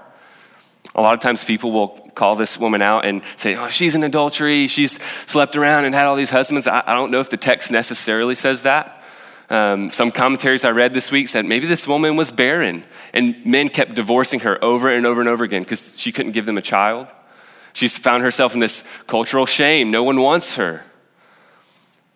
A 0.94 1.00
lot 1.00 1.14
of 1.14 1.20
times 1.20 1.42
people 1.42 1.72
will 1.72 1.88
call 2.14 2.36
this 2.36 2.58
woman 2.58 2.82
out 2.82 3.06
and 3.06 3.22
say, 3.36 3.56
oh, 3.56 3.70
she's 3.70 3.94
an 3.94 4.04
adultery. 4.04 4.66
She's 4.66 5.02
slept 5.24 5.56
around 5.56 5.86
and 5.86 5.94
had 5.94 6.06
all 6.06 6.16
these 6.16 6.28
husbands. 6.28 6.66
I, 6.66 6.82
I 6.86 6.92
don't 6.92 7.10
know 7.10 7.20
if 7.20 7.30
the 7.30 7.38
text 7.38 7.72
necessarily 7.72 8.34
says 8.34 8.60
that. 8.62 9.02
Um, 9.48 9.90
some 9.90 10.10
commentaries 10.10 10.62
I 10.62 10.72
read 10.72 10.92
this 10.92 11.10
week 11.10 11.26
said 11.26 11.46
maybe 11.46 11.66
this 11.66 11.88
woman 11.88 12.16
was 12.16 12.30
barren 12.30 12.84
and 13.14 13.46
men 13.46 13.70
kept 13.70 13.94
divorcing 13.94 14.40
her 14.40 14.62
over 14.62 14.90
and 14.90 15.06
over 15.06 15.18
and 15.18 15.30
over 15.30 15.44
again 15.44 15.62
because 15.62 15.98
she 15.98 16.12
couldn't 16.12 16.32
give 16.32 16.44
them 16.44 16.58
a 16.58 16.62
child. 16.62 17.06
She's 17.72 17.96
found 17.96 18.22
herself 18.22 18.52
in 18.52 18.60
this 18.60 18.84
cultural 19.06 19.46
shame. 19.46 19.90
No 19.90 20.04
one 20.04 20.20
wants 20.20 20.56
her. 20.56 20.84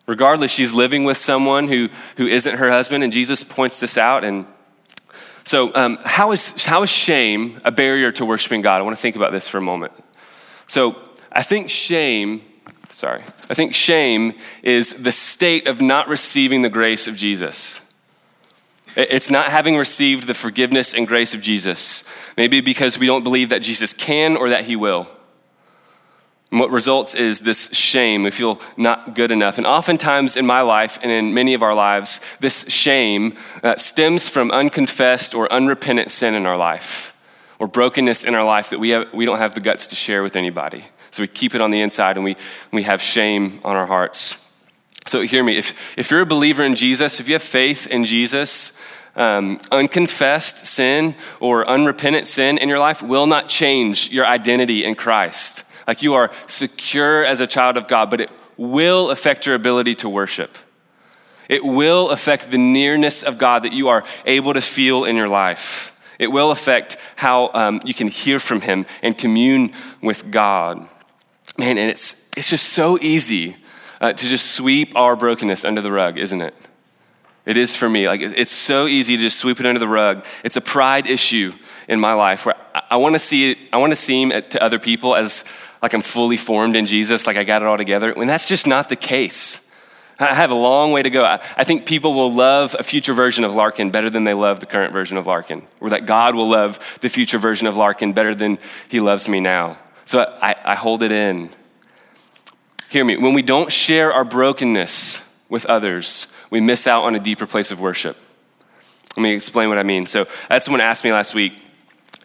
Regardless, 0.07 0.51
she's 0.51 0.73
living 0.73 1.03
with 1.03 1.17
someone 1.17 1.67
who, 1.67 1.89
who 2.17 2.27
isn't 2.27 2.57
her 2.57 2.69
husband, 2.69 3.03
and 3.03 3.11
Jesus 3.11 3.43
points 3.43 3.79
this 3.79 3.97
out. 3.97 4.23
And 4.23 4.45
so, 5.43 5.73
um, 5.75 5.97
how, 6.03 6.31
is, 6.31 6.65
how 6.65 6.83
is 6.83 6.89
shame 6.89 7.59
a 7.63 7.71
barrier 7.71 8.11
to 8.13 8.25
worshiping 8.25 8.61
God? 8.61 8.81
I 8.81 8.83
want 8.83 8.95
to 8.95 9.01
think 9.01 9.15
about 9.15 9.31
this 9.31 9.47
for 9.47 9.57
a 9.57 9.61
moment. 9.61 9.93
So, 10.67 10.95
I 11.31 11.43
think 11.43 11.69
shame, 11.69 12.41
sorry, 12.91 13.23
I 13.49 13.53
think 13.53 13.73
shame 13.73 14.33
is 14.63 14.93
the 14.93 15.11
state 15.11 15.67
of 15.67 15.81
not 15.81 16.07
receiving 16.07 16.61
the 16.61 16.69
grace 16.69 17.07
of 17.07 17.15
Jesus. 17.15 17.81
It's 18.95 19.29
not 19.29 19.47
having 19.47 19.75
received 19.75 20.25
the 20.27 20.33
forgiveness 20.33 20.93
and 20.93 21.05
grace 21.05 21.33
of 21.33 21.41
Jesus. 21.41 22.03
Maybe 22.37 22.61
because 22.61 22.97
we 22.97 23.07
don't 23.07 23.23
believe 23.23 23.49
that 23.49 23.61
Jesus 23.61 23.93
can 23.93 24.37
or 24.37 24.49
that 24.49 24.63
he 24.63 24.75
will. 24.75 25.07
And 26.51 26.59
what 26.59 26.71
results 26.71 27.15
is 27.15 27.41
this 27.41 27.69
shame. 27.73 28.23
We 28.23 28.31
feel 28.31 28.61
not 28.77 29.15
good 29.15 29.31
enough. 29.31 29.57
And 29.57 29.65
oftentimes 29.65 30.37
in 30.37 30.45
my 30.45 30.61
life 30.61 30.99
and 31.01 31.11
in 31.11 31.33
many 31.33 31.53
of 31.53 31.63
our 31.63 31.73
lives, 31.73 32.21
this 32.39 32.65
shame 32.69 33.35
uh, 33.63 33.75
stems 33.75 34.29
from 34.29 34.51
unconfessed 34.51 35.33
or 35.33 35.51
unrepentant 35.51 36.11
sin 36.11 36.35
in 36.35 36.45
our 36.45 36.57
life 36.57 37.13
or 37.59 37.67
brokenness 37.67 38.23
in 38.23 38.35
our 38.35 38.45
life 38.45 38.69
that 38.69 38.79
we, 38.79 38.89
have, 38.89 39.11
we 39.13 39.25
don't 39.25 39.39
have 39.39 39.55
the 39.55 39.61
guts 39.61 39.87
to 39.87 39.95
share 39.95 40.23
with 40.23 40.35
anybody. 40.35 40.85
So 41.11 41.23
we 41.23 41.27
keep 41.27 41.55
it 41.55 41.61
on 41.61 41.71
the 41.71 41.81
inside 41.81 42.17
and 42.17 42.23
we, 42.23 42.35
we 42.71 42.83
have 42.83 43.01
shame 43.01 43.59
on 43.63 43.75
our 43.75 43.85
hearts. 43.85 44.37
So 45.07 45.21
hear 45.21 45.43
me. 45.43 45.57
If, 45.57 45.97
if 45.97 46.09
you're 46.09 46.21
a 46.21 46.25
believer 46.25 46.63
in 46.63 46.75
Jesus, 46.75 47.19
if 47.19 47.27
you 47.27 47.35
have 47.35 47.43
faith 47.43 47.87
in 47.87 48.05
Jesus, 48.05 48.73
um, 49.15 49.59
unconfessed 49.71 50.65
sin 50.65 51.15
or 51.39 51.67
unrepentant 51.67 52.27
sin 52.27 52.57
in 52.57 52.69
your 52.69 52.79
life 52.79 53.01
will 53.01 53.27
not 53.27 53.47
change 53.47 54.09
your 54.09 54.25
identity 54.25 54.83
in 54.83 54.95
Christ. 54.95 55.63
Like 55.87 56.01
you 56.01 56.13
are 56.15 56.31
secure 56.47 57.23
as 57.23 57.39
a 57.39 57.47
child 57.47 57.77
of 57.77 57.87
God, 57.87 58.09
but 58.09 58.21
it 58.21 58.31
will 58.57 59.11
affect 59.11 59.45
your 59.45 59.55
ability 59.55 59.95
to 59.95 60.09
worship. 60.09 60.57
It 61.47 61.63
will 61.63 62.09
affect 62.09 62.49
the 62.49 62.57
nearness 62.57 63.23
of 63.23 63.37
God 63.37 63.63
that 63.63 63.73
you 63.73 63.89
are 63.89 64.03
able 64.25 64.53
to 64.53 64.61
feel 64.61 65.05
in 65.05 65.15
your 65.15 65.27
life. 65.27 65.91
It 66.17 66.27
will 66.27 66.51
affect 66.51 66.97
how 67.15 67.51
um, 67.53 67.81
you 67.85 67.93
can 67.93 68.07
hear 68.07 68.39
from 68.39 68.61
Him 68.61 68.85
and 69.01 69.17
commune 69.17 69.73
with 70.01 70.31
God. 70.31 70.87
Man, 71.57 71.77
and 71.77 71.89
it's, 71.89 72.15
it's 72.35 72.49
just 72.49 72.69
so 72.69 72.97
easy 72.99 73.57
uh, 74.01 74.13
to 74.13 74.25
just 74.25 74.51
sweep 74.51 74.95
our 74.95 75.15
brokenness 75.15 75.65
under 75.65 75.81
the 75.81 75.91
rug, 75.91 76.17
isn't 76.17 76.41
it? 76.41 76.55
It 77.45 77.57
is 77.57 77.75
for 77.75 77.87
me. 77.87 78.07
Like 78.07 78.21
it's 78.21 78.51
so 78.51 78.87
easy 78.87 79.15
to 79.17 79.21
just 79.21 79.37
sweep 79.37 79.59
it 79.59 79.65
under 79.65 79.79
the 79.79 79.87
rug. 79.87 80.25
It's 80.43 80.57
a 80.57 80.61
pride 80.61 81.07
issue 81.07 81.53
in 81.87 81.99
my 81.99 82.13
life 82.13 82.45
where 82.45 82.55
I, 82.73 82.83
I 82.91 82.97
want 82.97 83.13
to 83.13 83.19
see 83.19 83.51
it, 83.51 83.57
I 83.71 83.77
want 83.77 83.91
to 83.91 83.95
seem 83.95 84.31
to 84.31 84.63
other 84.63 84.79
people 84.79 85.15
as 85.15 85.45
like 85.85 85.93
I'm 85.93 86.01
fully 86.01 86.35
formed 86.35 86.75
in 86.75 86.87
Jesus, 86.87 87.27
like 87.27 87.37
I 87.37 87.43
got 87.43 87.61
it 87.61 87.67
all 87.67 87.77
together, 87.77 88.11
when 88.15 88.27
that's 88.27 88.47
just 88.47 88.65
not 88.65 88.89
the 88.89 88.95
case. 88.95 89.61
I 90.17 90.33
have 90.33 90.49
a 90.49 90.55
long 90.55 90.91
way 90.91 91.03
to 91.03 91.11
go. 91.11 91.23
I 91.23 91.63
think 91.63 91.85
people 91.85 92.15
will 92.15 92.33
love 92.33 92.75
a 92.79 92.81
future 92.81 93.13
version 93.13 93.43
of 93.43 93.53
Larkin 93.53 93.91
better 93.91 94.09
than 94.09 94.23
they 94.23 94.33
love 94.33 94.59
the 94.61 94.65
current 94.65 94.93
version 94.93 95.15
of 95.15 95.27
Larkin, 95.27 95.61
or 95.79 95.91
that 95.91 96.07
God 96.07 96.33
will 96.33 96.49
love 96.49 96.79
the 97.01 97.09
future 97.09 97.37
version 97.37 97.67
of 97.67 97.77
Larkin 97.77 98.13
better 98.13 98.33
than 98.33 98.57
he 98.89 98.99
loves 98.99 99.29
me 99.29 99.39
now. 99.39 99.77
So 100.05 100.21
I, 100.41 100.55
I 100.65 100.73
hold 100.73 101.03
it 101.03 101.11
in. 101.11 101.51
Hear 102.89 103.05
me. 103.05 103.17
When 103.17 103.35
we 103.35 103.43
don't 103.43 103.71
share 103.71 104.11
our 104.11 104.25
brokenness 104.25 105.21
with 105.49 105.67
others, 105.67 106.25
we 106.49 106.61
miss 106.61 106.87
out 106.87 107.03
on 107.03 107.13
a 107.13 107.19
deeper 107.19 107.45
place 107.45 107.69
of 107.69 107.79
worship. 107.79 108.17
Let 109.15 109.21
me 109.21 109.33
explain 109.33 109.69
what 109.69 109.77
I 109.77 109.83
mean. 109.83 110.07
So, 110.07 110.25
I 110.49 110.55
had 110.55 110.63
someone 110.63 110.81
ask 110.81 111.03
me 111.03 111.11
last 111.11 111.35
week, 111.35 111.53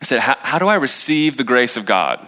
I 0.01 0.07
said, 0.07 0.21
How 0.21 0.59
do 0.59 0.67
I 0.67 0.77
receive 0.77 1.37
the 1.37 1.45
grace 1.45 1.77
of 1.77 1.85
God? 1.85 2.27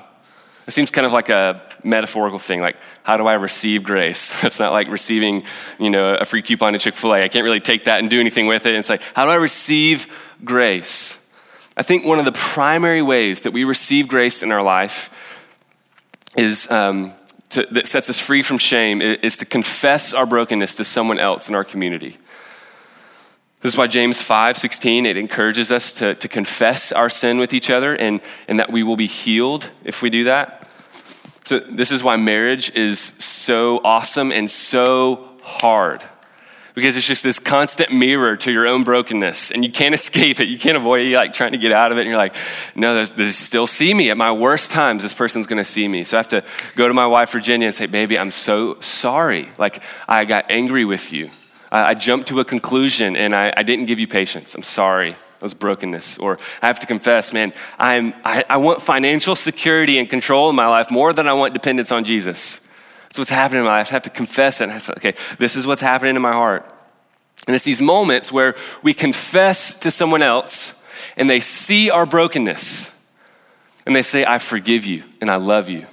It 0.67 0.71
seems 0.71 0.91
kind 0.91 1.07
of 1.07 1.13
like 1.13 1.29
a 1.29 1.61
metaphorical 1.83 2.39
thing, 2.39 2.61
like 2.61 2.77
how 3.03 3.17
do 3.17 3.27
I 3.27 3.35
receive 3.35 3.83
grace? 3.83 4.33
It's 4.45 4.61
not 4.61 4.73
like 4.73 4.89
receiving, 4.89 5.45
you 5.79 5.91
know, 5.91 6.15
a 6.15 6.25
free 6.25 6.43
coupon 6.43 6.73
to 6.75 6.79
Chick-fil-A. 6.79 7.25
I 7.25 7.29
can't 7.29 7.45
really 7.45 7.61
take 7.61 7.85
that 7.87 7.99
and 7.99 8.09
do 8.09 8.21
anything 8.21 8.47
with 8.47 8.67
it. 8.67 8.75
It's 8.75 8.89
like, 8.89 9.03
how 9.15 9.25
do 9.25 9.31
I 9.31 9.37
receive 9.37 10.07
grace? 10.45 11.19
I 11.77 11.83
think 11.83 12.05
one 12.05 12.19
of 12.19 12.25
the 12.25 12.33
primary 12.33 13.03
ways 13.03 13.43
that 13.43 13.53
we 13.53 13.65
receive 13.65 14.07
grace 14.07 14.43
in 14.43 14.53
our 14.53 14.63
life 14.63 15.11
is 16.37 16.71
um, 16.71 17.13
to, 17.51 17.67
that 17.71 17.87
sets 17.87 18.09
us 18.09 18.19
free 18.19 18.43
from 18.43 18.59
shame 18.59 19.01
is 19.01 19.37
to 19.39 19.47
confess 19.47 20.15
our 20.15 20.27
brokenness 20.27 20.75
to 20.77 20.85
someone 20.85 21.19
else 21.19 21.49
in 21.49 21.55
our 21.55 21.65
community. 21.65 22.19
This 23.63 23.75
is 23.75 23.77
why 23.77 23.87
James 23.87 24.21
5 24.21 24.59
16, 24.59 25.07
it 25.07 25.17
encourages 25.17 25.71
us 25.71 25.93
to, 25.95 26.15
to 26.17 26.29
confess 26.29 26.91
our 26.91 27.09
sin 27.09 27.39
with 27.39 27.55
each 27.55 27.71
other 27.71 27.95
and, 27.95 28.21
and 28.49 28.59
that 28.59 28.73
we 28.73 28.83
will 28.83 28.97
be 28.97 29.07
healed 29.07 29.71
if 29.85 30.03
we 30.03 30.11
do 30.11 30.25
that. 30.25 30.69
So, 31.45 31.61
this 31.61 31.93
is 31.93 32.03
why 32.03 32.17
marriage 32.17 32.75
is 32.75 33.01
so 33.19 33.81
awesome 33.85 34.33
and 34.33 34.51
so 34.51 35.29
hard 35.43 36.05
because 36.75 36.97
it's 36.97 37.07
just 37.07 37.23
this 37.23 37.39
constant 37.39 37.93
mirror 37.93 38.37
to 38.37 38.51
your 38.51 38.67
own 38.67 38.83
brokenness 38.83 39.51
and 39.51 39.65
you 39.65 39.71
can't 39.71 39.95
escape 40.01 40.41
it. 40.41 40.49
You 40.49 40.59
can't 40.59 40.77
avoid 40.77 41.03
it. 41.03 41.09
You're 41.09 41.19
like 41.19 41.33
trying 41.33 41.53
to 41.53 41.59
get 41.59 41.73
out 41.73 41.93
of 41.93 41.99
it 41.99 42.03
and 42.03 42.11
you're 42.11 42.19
like 42.19 42.35
no 42.75 43.05
they 43.05 43.31
still 43.31 43.67
see 43.67 43.95
me. 43.95 44.11
At 44.11 44.17
my 44.17 44.33
worst 44.33 44.73
times 44.73 45.03
this 45.03 45.15
person's 45.15 45.47
going 45.47 45.59
to 45.59 45.65
see 45.65 45.87
me. 45.87 46.03
So 46.03 46.17
i 46.17 46.19
have 46.19 46.29
to 46.29 46.43
go 46.75 46.89
to 46.89 46.95
my 46.95 47.07
wife 47.07 47.31
virginia 47.31 47.67
and 47.67 47.75
say 47.75 47.87
baby 47.87 48.19
i'm 48.19 48.33
so 48.33 48.81
sorry. 48.81 49.51
Like 49.59 49.83
i 50.09 50.25
got 50.25 50.51
angry 50.51 50.85
with 50.85 51.13
you 51.13 51.31
i, 51.73 51.95
jumped 51.95 52.29
to 52.29 52.39
a 52.39 52.45
conclusion 52.45 53.17
and 53.17 53.35
I, 53.35 53.53
I 53.57 53.63
didn't 53.65 53.87
give 53.87 53.99
you 53.99 54.07
patience 54.07 54.55
i'm 54.55 54.63
sorry 54.63 55.11
that 55.11 55.43
was 55.43 55.55
brokenness 55.55 56.19
or 56.19 56.39
i 56.61 56.67
have 56.67 56.79
to 56.81 56.87
confess 56.87 57.33
man 57.33 57.53
I'm, 57.79 58.15
I, 58.25 58.45
I 58.49 58.57
want 58.59 58.83
financial 58.83 59.35
security 59.35 59.99
and 59.99 60.09
control 60.09 60.51
in 60.51 60.57
my 60.57 60.69
life 60.69 60.91
more 60.91 61.13
than 61.13 61.27
i 61.27 61.33
want 61.33 61.55
dependence 61.55 61.91
on 61.91 62.05
jesus 62.05 62.61
that's 63.13 63.19
what's 63.19 63.31
happening 63.31 63.61
in 63.61 63.67
my 63.67 63.81
life. 63.81 63.89
I 63.89 63.91
have 63.91 64.05
to 64.05 64.11
confess 64.11 64.63
it. 64.63 64.71
I 64.71 64.73
have 64.73 64.87
to, 64.87 64.97
okay, 64.97 65.15
this 65.39 65.55
is 65.55 65.67
what's 65.67 65.83
happening 65.83 66.17
in 66.17 66.23
my 66.23 66.33
heart. 66.33 66.65
And 67.47 67.55
it's 67.55 67.63
these 67.63 67.83
moments 67.83 68.33
where 68.33 68.55
we 68.83 68.95
confess 68.95 69.75
to 69.81 69.91
someone 69.91 70.23
else 70.23 70.73
and 71.15 71.29
they 71.29 71.39
see 71.39 71.91
our 71.91 72.07
brokenness 72.07 72.91
and 73.85 73.95
they 73.95 74.01
say, 74.01 74.25
I 74.25 74.39
forgive 74.39 74.87
you 74.87 75.05
and 75.21 75.31
I 75.31 75.37
love 75.37 75.69
you. 75.69 75.87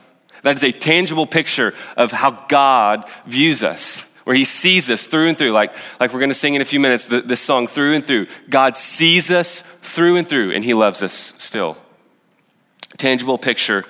That 0.43 0.55
is 0.55 0.63
a 0.63 0.71
tangible 0.71 1.27
picture 1.27 1.73
of 1.97 2.13
how 2.13 2.45
God 2.47 3.03
views 3.25 3.63
us, 3.63 4.07
where 4.29 4.37
He 4.37 4.43
sees 4.43 4.91
us 4.91 5.07
through 5.07 5.29
and 5.29 5.35
through. 5.35 5.53
Like, 5.53 5.73
like 5.99 6.13
we're 6.13 6.19
going 6.19 6.29
to 6.29 6.35
sing 6.35 6.53
in 6.53 6.61
a 6.61 6.65
few 6.65 6.79
minutes, 6.79 7.07
the, 7.07 7.19
this 7.19 7.41
song, 7.41 7.65
Through 7.65 7.95
and 7.95 8.05
Through. 8.05 8.27
God 8.47 8.75
sees 8.75 9.31
us 9.31 9.63
through 9.81 10.17
and 10.17 10.27
through, 10.27 10.51
and 10.51 10.63
He 10.63 10.75
loves 10.75 11.01
us 11.01 11.13
still. 11.13 11.79
Tangible 12.97 13.39
picture 13.39 13.85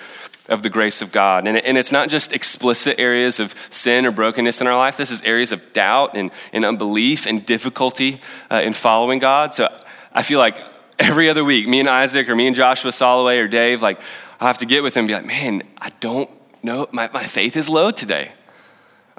of 0.48 0.64
the 0.64 0.70
grace 0.70 1.02
of 1.02 1.12
God. 1.12 1.46
And, 1.46 1.58
and 1.58 1.78
it's 1.78 1.92
not 1.92 2.08
just 2.08 2.32
explicit 2.32 2.98
areas 2.98 3.42
of 3.42 3.54
sin 3.70 4.06
or 4.06 4.12
brokenness 4.12 4.62
in 4.62 4.68
our 4.68 4.78
life, 4.78 4.96
this 4.96 5.12
is 5.12 5.22
areas 5.24 5.52
of 5.52 5.74
doubt 5.74 6.16
and, 6.16 6.32
and 6.54 6.64
unbelief 6.64 7.26
and 7.28 7.46
difficulty 7.46 8.22
uh, 8.50 8.62
in 8.64 8.72
following 8.72 9.20
God. 9.20 9.54
So 9.54 9.68
I 10.14 10.24
feel 10.24 10.40
like 10.40 10.64
every 10.98 11.30
other 11.30 11.44
week, 11.44 11.68
me 11.68 11.82
and 11.82 11.90
Isaac 11.90 12.30
or 12.30 12.36
me 12.38 12.48
and 12.48 12.56
Joshua 12.56 12.92
Soloway 12.92 13.44
or 13.44 13.50
Dave, 13.50 13.82
like, 13.82 14.00
i 14.40 14.48
have 14.48 14.60
to 14.60 14.66
get 14.66 14.84
with 14.84 14.96
him 14.96 15.02
and 15.02 15.08
be 15.10 15.14
like, 15.16 15.26
man, 15.26 15.64
I 15.78 15.90
don't 16.00 16.32
know, 16.64 16.88
my, 16.94 17.10
my 17.12 17.26
faith 17.26 17.58
is 17.58 17.68
low 17.68 17.92
today. 17.92 18.32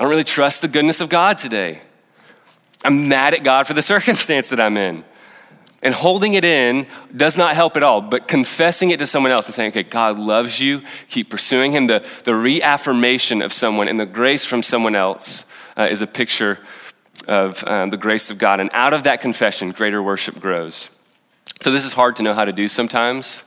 I 0.01 0.05
don't 0.05 0.11
really 0.11 0.25
trust 0.25 0.63
the 0.63 0.69
goodness 0.69 1.03
of 1.03 1.11
God 1.11 1.37
today. 1.37 1.83
I'm 2.83 3.07
mad 3.09 3.35
at 3.35 3.45
God 3.45 3.67
for 3.67 3.75
the 3.75 3.83
circumstance 3.95 4.49
that 4.49 4.59
I'm 4.59 4.79
in. 4.79 5.05
And 5.83 5.95
holding 5.95 6.33
it 6.33 6.45
in 6.45 6.87
does 7.15 7.37
not 7.37 7.55
help 7.55 7.77
at 7.77 7.83
all, 7.83 8.01
but 8.01 8.27
confessing 8.27 8.91
it 8.91 8.99
to 9.01 9.07
someone 9.07 9.31
else 9.31 9.45
and 9.45 9.55
saying, 9.55 9.71
okay, 9.73 9.83
God 9.83 10.19
loves 10.19 10.59
you, 10.59 10.81
keep 11.09 11.29
pursuing 11.29 11.73
Him. 11.73 11.87
The, 11.87 12.03
the 12.25 12.35
reaffirmation 12.35 13.43
of 13.43 13.53
someone 13.53 13.89
and 13.89 14.01
the 14.01 14.07
grace 14.07 14.47
from 14.47 14.63
someone 14.63 14.97
else 14.97 15.45
uh, 15.77 15.89
is 15.91 16.01
a 16.01 16.07
picture 16.07 16.59
of 17.29 17.63
um, 17.67 17.91
the 17.91 17.99
grace 17.99 18.31
of 18.31 18.39
God. 18.39 18.59
And 18.59 18.71
out 18.73 18.95
of 18.95 19.03
that 19.03 19.21
confession, 19.21 19.71
greater 19.71 20.03
worship 20.03 20.41
grows. 20.41 20.89
So 21.61 21.71
this 21.71 21.85
is 21.85 21.93
hard 21.93 22.17
to 22.17 22.23
know 22.23 22.33
how 22.33 22.47
to 22.47 22.53
do 22.53 22.69
sometimes. 22.69 23.43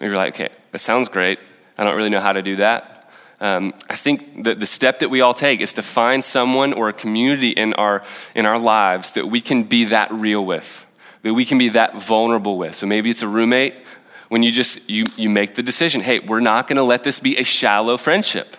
Maybe 0.00 0.08
you're 0.08 0.16
like, 0.16 0.34
okay, 0.34 0.48
that 0.72 0.78
sounds 0.78 1.10
great. 1.10 1.38
I 1.76 1.84
don't 1.84 1.96
really 1.96 2.08
know 2.08 2.20
how 2.20 2.32
to 2.32 2.40
do 2.40 2.56
that. 2.56 2.93
Um, 3.40 3.74
I 3.90 3.96
think 3.96 4.44
that 4.44 4.60
the 4.60 4.66
step 4.66 5.00
that 5.00 5.10
we 5.10 5.20
all 5.20 5.34
take 5.34 5.60
is 5.60 5.74
to 5.74 5.82
find 5.82 6.22
someone 6.22 6.72
or 6.72 6.88
a 6.88 6.92
community 6.92 7.50
in 7.50 7.74
our, 7.74 8.02
in 8.34 8.46
our 8.46 8.58
lives 8.58 9.12
that 9.12 9.28
we 9.28 9.40
can 9.40 9.64
be 9.64 9.86
that 9.86 10.10
real 10.12 10.44
with 10.44 10.86
that 11.24 11.34
we 11.34 11.44
can 11.44 11.58
be 11.58 11.70
that 11.70 12.00
vulnerable 12.00 12.56
with. 12.56 12.74
So 12.74 12.86
maybe 12.86 13.10
it's 13.10 13.22
a 13.22 13.28
roommate 13.28 13.74
when 14.28 14.42
you 14.42 14.52
just 14.52 14.88
you 14.88 15.06
you 15.16 15.28
make 15.28 15.54
the 15.54 15.62
decision, 15.62 16.00
hey, 16.00 16.20
we're 16.20 16.40
not 16.40 16.68
going 16.68 16.76
to 16.76 16.82
let 16.82 17.02
this 17.02 17.18
be 17.18 17.36
a 17.38 17.44
shallow 17.44 17.96
friendship. 17.96 18.56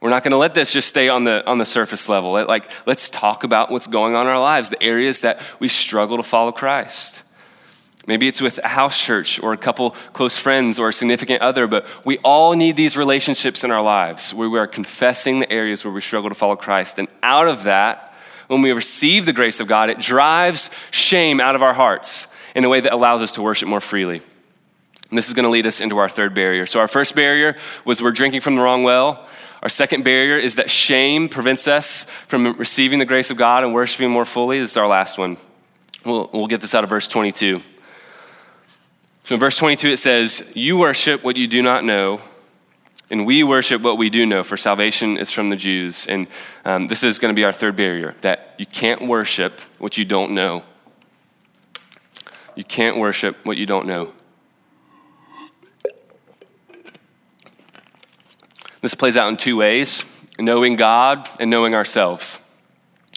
We're 0.00 0.10
not 0.10 0.22
going 0.22 0.30
to 0.30 0.38
let 0.38 0.54
this 0.54 0.72
just 0.72 0.88
stay 0.88 1.08
on 1.08 1.24
the 1.24 1.46
on 1.46 1.58
the 1.58 1.64
surface 1.64 2.08
level. 2.08 2.32
Like 2.32 2.70
let's 2.86 3.10
talk 3.10 3.44
about 3.44 3.70
what's 3.70 3.86
going 3.86 4.14
on 4.14 4.26
in 4.26 4.32
our 4.32 4.40
lives, 4.40 4.70
the 4.70 4.82
areas 4.82 5.20
that 5.20 5.42
we 5.58 5.68
struggle 5.68 6.16
to 6.16 6.22
follow 6.22 6.52
Christ. 6.52 7.24
Maybe 8.06 8.26
it's 8.26 8.40
with 8.40 8.58
a 8.64 8.68
house 8.68 8.98
church 8.98 9.42
or 9.42 9.52
a 9.52 9.58
couple 9.58 9.90
close 10.12 10.36
friends 10.36 10.78
or 10.78 10.88
a 10.88 10.92
significant 10.92 11.42
other, 11.42 11.66
but 11.66 11.86
we 12.04 12.18
all 12.18 12.54
need 12.54 12.76
these 12.76 12.96
relationships 12.96 13.62
in 13.62 13.70
our 13.70 13.82
lives 13.82 14.32
where 14.32 14.48
we 14.48 14.58
are 14.58 14.66
confessing 14.66 15.40
the 15.40 15.52
areas 15.52 15.84
where 15.84 15.92
we 15.92 16.00
struggle 16.00 16.30
to 16.30 16.34
follow 16.34 16.56
Christ. 16.56 16.98
And 16.98 17.08
out 17.22 17.46
of 17.46 17.64
that, 17.64 18.14
when 18.48 18.62
we 18.62 18.72
receive 18.72 19.26
the 19.26 19.32
grace 19.32 19.60
of 19.60 19.68
God, 19.68 19.90
it 19.90 20.00
drives 20.00 20.70
shame 20.90 21.40
out 21.40 21.54
of 21.54 21.62
our 21.62 21.74
hearts 21.74 22.26
in 22.54 22.64
a 22.64 22.68
way 22.68 22.80
that 22.80 22.92
allows 22.92 23.22
us 23.22 23.32
to 23.32 23.42
worship 23.42 23.68
more 23.68 23.80
freely. 23.80 24.22
And 25.08 25.18
this 25.18 25.28
is 25.28 25.34
going 25.34 25.44
to 25.44 25.50
lead 25.50 25.66
us 25.66 25.80
into 25.80 25.98
our 25.98 26.08
third 26.08 26.34
barrier. 26.34 26.66
So, 26.66 26.80
our 26.80 26.88
first 26.88 27.14
barrier 27.14 27.56
was 27.84 28.02
we're 28.02 28.12
drinking 28.12 28.40
from 28.40 28.56
the 28.56 28.62
wrong 28.62 28.82
well. 28.82 29.28
Our 29.62 29.68
second 29.68 30.04
barrier 30.04 30.38
is 30.38 30.54
that 30.54 30.70
shame 30.70 31.28
prevents 31.28 31.68
us 31.68 32.04
from 32.04 32.56
receiving 32.56 32.98
the 32.98 33.04
grace 33.04 33.30
of 33.30 33.36
God 33.36 33.62
and 33.62 33.74
worshiping 33.74 34.10
more 34.10 34.24
fully. 34.24 34.58
This 34.58 34.70
is 34.72 34.76
our 34.76 34.88
last 34.88 35.18
one. 35.18 35.36
We'll, 36.04 36.30
we'll 36.32 36.46
get 36.46 36.60
this 36.60 36.74
out 36.74 36.82
of 36.82 36.90
verse 36.90 37.06
22. 37.06 37.60
So, 39.30 39.34
in 39.34 39.40
verse 39.40 39.58
22, 39.58 39.90
it 39.90 39.98
says, 39.98 40.42
You 40.54 40.76
worship 40.76 41.22
what 41.22 41.36
you 41.36 41.46
do 41.46 41.62
not 41.62 41.84
know 41.84 42.20
and 43.10 43.24
we 43.24 43.44
worship 43.44 43.80
what 43.80 43.96
we 43.96 44.10
do 44.10 44.26
know, 44.26 44.42
for 44.42 44.56
salvation 44.56 45.16
is 45.16 45.30
from 45.30 45.50
the 45.50 45.54
Jews. 45.54 46.04
And 46.08 46.26
um, 46.64 46.88
this 46.88 47.04
is 47.04 47.20
going 47.20 47.32
to 47.32 47.36
be 47.36 47.44
our 47.44 47.52
third 47.52 47.76
barrier 47.76 48.16
that 48.22 48.56
you 48.58 48.66
can't 48.66 49.06
worship 49.06 49.60
what 49.78 49.96
you 49.96 50.04
don't 50.04 50.32
know. 50.32 50.64
You 52.56 52.64
can't 52.64 52.96
worship 52.96 53.36
what 53.44 53.56
you 53.56 53.66
don't 53.66 53.86
know. 53.86 54.12
This 58.80 58.96
plays 58.96 59.16
out 59.16 59.28
in 59.28 59.36
two 59.36 59.58
ways 59.58 60.02
knowing 60.40 60.74
God 60.74 61.28
and 61.38 61.48
knowing 61.48 61.76
ourselves. 61.76 62.36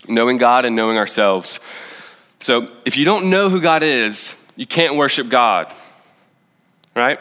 Knowing 0.08 0.38
God 0.38 0.64
and 0.64 0.76
knowing 0.76 1.00
ourselves. 1.00 1.60
So 2.40 2.70
if 2.86 2.98
you 2.98 3.04
don't 3.04 3.32
know 3.32 3.50
who 3.50 3.60
God 3.60 3.82
is, 3.82 4.36
you 4.56 4.68
can't 4.68 4.96
worship 4.96 5.28
God, 5.30 5.74
right? 6.96 7.20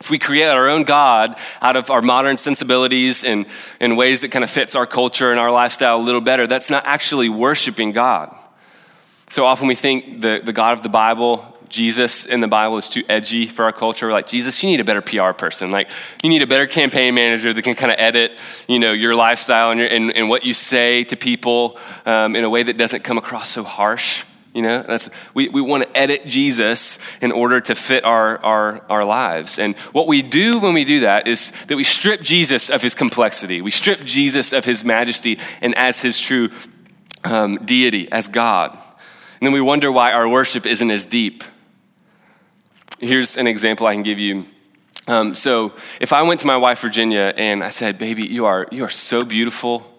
If 0.00 0.10
we 0.10 0.18
create 0.18 0.46
our 0.46 0.68
own 0.68 0.84
God 0.84 1.36
out 1.60 1.76
of 1.76 1.90
our 1.90 2.02
modern 2.02 2.38
sensibilities 2.38 3.24
and 3.24 3.46
in 3.80 3.96
ways 3.96 4.20
that 4.20 4.30
kind 4.30 4.44
of 4.44 4.50
fits 4.50 4.76
our 4.76 4.86
culture 4.86 5.30
and 5.30 5.40
our 5.40 5.50
lifestyle 5.50 5.98
a 5.98 6.02
little 6.02 6.20
better, 6.20 6.46
that's 6.46 6.70
not 6.70 6.86
actually 6.86 7.28
worshiping 7.28 7.92
God. 7.92 8.34
So 9.28 9.44
often 9.44 9.66
we 9.66 9.74
think 9.74 10.22
the, 10.22 10.40
the 10.42 10.52
God 10.52 10.76
of 10.76 10.82
the 10.82 10.88
Bible, 10.88 11.58
Jesus 11.68 12.26
in 12.26 12.40
the 12.40 12.48
Bible, 12.48 12.78
is 12.78 12.88
too 12.88 13.02
edgy 13.08 13.46
for 13.46 13.64
our 13.64 13.72
culture. 13.72 14.06
We're 14.06 14.12
like, 14.12 14.28
Jesus, 14.28 14.62
you 14.62 14.70
need 14.70 14.80
a 14.80 14.84
better 14.84 15.02
PR 15.02 15.32
person. 15.32 15.70
Like, 15.70 15.90
you 16.22 16.30
need 16.30 16.42
a 16.42 16.46
better 16.46 16.66
campaign 16.66 17.14
manager 17.14 17.52
that 17.52 17.62
can 17.62 17.74
kind 17.74 17.90
of 17.90 17.98
edit, 17.98 18.38
you 18.68 18.78
know, 18.78 18.92
your 18.92 19.14
lifestyle 19.16 19.72
and, 19.72 19.80
your, 19.80 19.88
and, 19.88 20.12
and 20.12 20.28
what 20.28 20.44
you 20.44 20.54
say 20.54 21.04
to 21.04 21.16
people 21.16 21.76
um, 22.06 22.36
in 22.36 22.44
a 22.44 22.50
way 22.50 22.62
that 22.62 22.78
doesn't 22.78 23.02
come 23.02 23.18
across 23.18 23.50
so 23.50 23.64
harsh. 23.64 24.24
You 24.58 24.62
know, 24.62 24.82
that's, 24.82 25.08
we, 25.34 25.48
we 25.48 25.60
want 25.60 25.84
to 25.84 25.96
edit 25.96 26.26
Jesus 26.26 26.98
in 27.20 27.30
order 27.30 27.60
to 27.60 27.76
fit 27.76 28.04
our, 28.04 28.38
our, 28.44 28.84
our 28.90 29.04
lives. 29.04 29.56
And 29.56 29.76
what 29.92 30.08
we 30.08 30.20
do 30.20 30.58
when 30.58 30.74
we 30.74 30.84
do 30.84 30.98
that 30.98 31.28
is 31.28 31.52
that 31.68 31.76
we 31.76 31.84
strip 31.84 32.22
Jesus 32.22 32.68
of 32.68 32.82
his 32.82 32.92
complexity. 32.92 33.62
We 33.62 33.70
strip 33.70 34.00
Jesus 34.00 34.52
of 34.52 34.64
his 34.64 34.82
majesty 34.82 35.38
and 35.60 35.78
as 35.78 36.02
his 36.02 36.18
true 36.18 36.50
um, 37.22 37.64
deity, 37.64 38.10
as 38.10 38.26
God. 38.26 38.72
And 38.72 39.46
then 39.46 39.52
we 39.52 39.60
wonder 39.60 39.92
why 39.92 40.10
our 40.10 40.28
worship 40.28 40.66
isn't 40.66 40.90
as 40.90 41.06
deep. 41.06 41.44
Here's 42.98 43.36
an 43.36 43.46
example 43.46 43.86
I 43.86 43.94
can 43.94 44.02
give 44.02 44.18
you. 44.18 44.44
Um, 45.06 45.36
so 45.36 45.72
if 46.00 46.12
I 46.12 46.22
went 46.22 46.40
to 46.40 46.48
my 46.48 46.56
wife, 46.56 46.80
Virginia, 46.80 47.32
and 47.36 47.62
I 47.62 47.68
said, 47.68 47.96
Baby, 47.96 48.26
you 48.26 48.44
are, 48.44 48.66
you 48.72 48.82
are 48.82 48.90
so 48.90 49.22
beautiful 49.22 49.97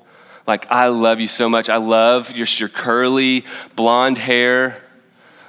like, 0.49 0.69
I 0.71 0.87
love 0.87 1.19
you 1.19 1.27
so 1.27 1.47
much. 1.47 1.69
I 1.69 1.77
love 1.77 2.35
your, 2.35 2.47
your 2.57 2.69
curly 2.69 3.45
blonde 3.75 4.17
hair. 4.17 4.81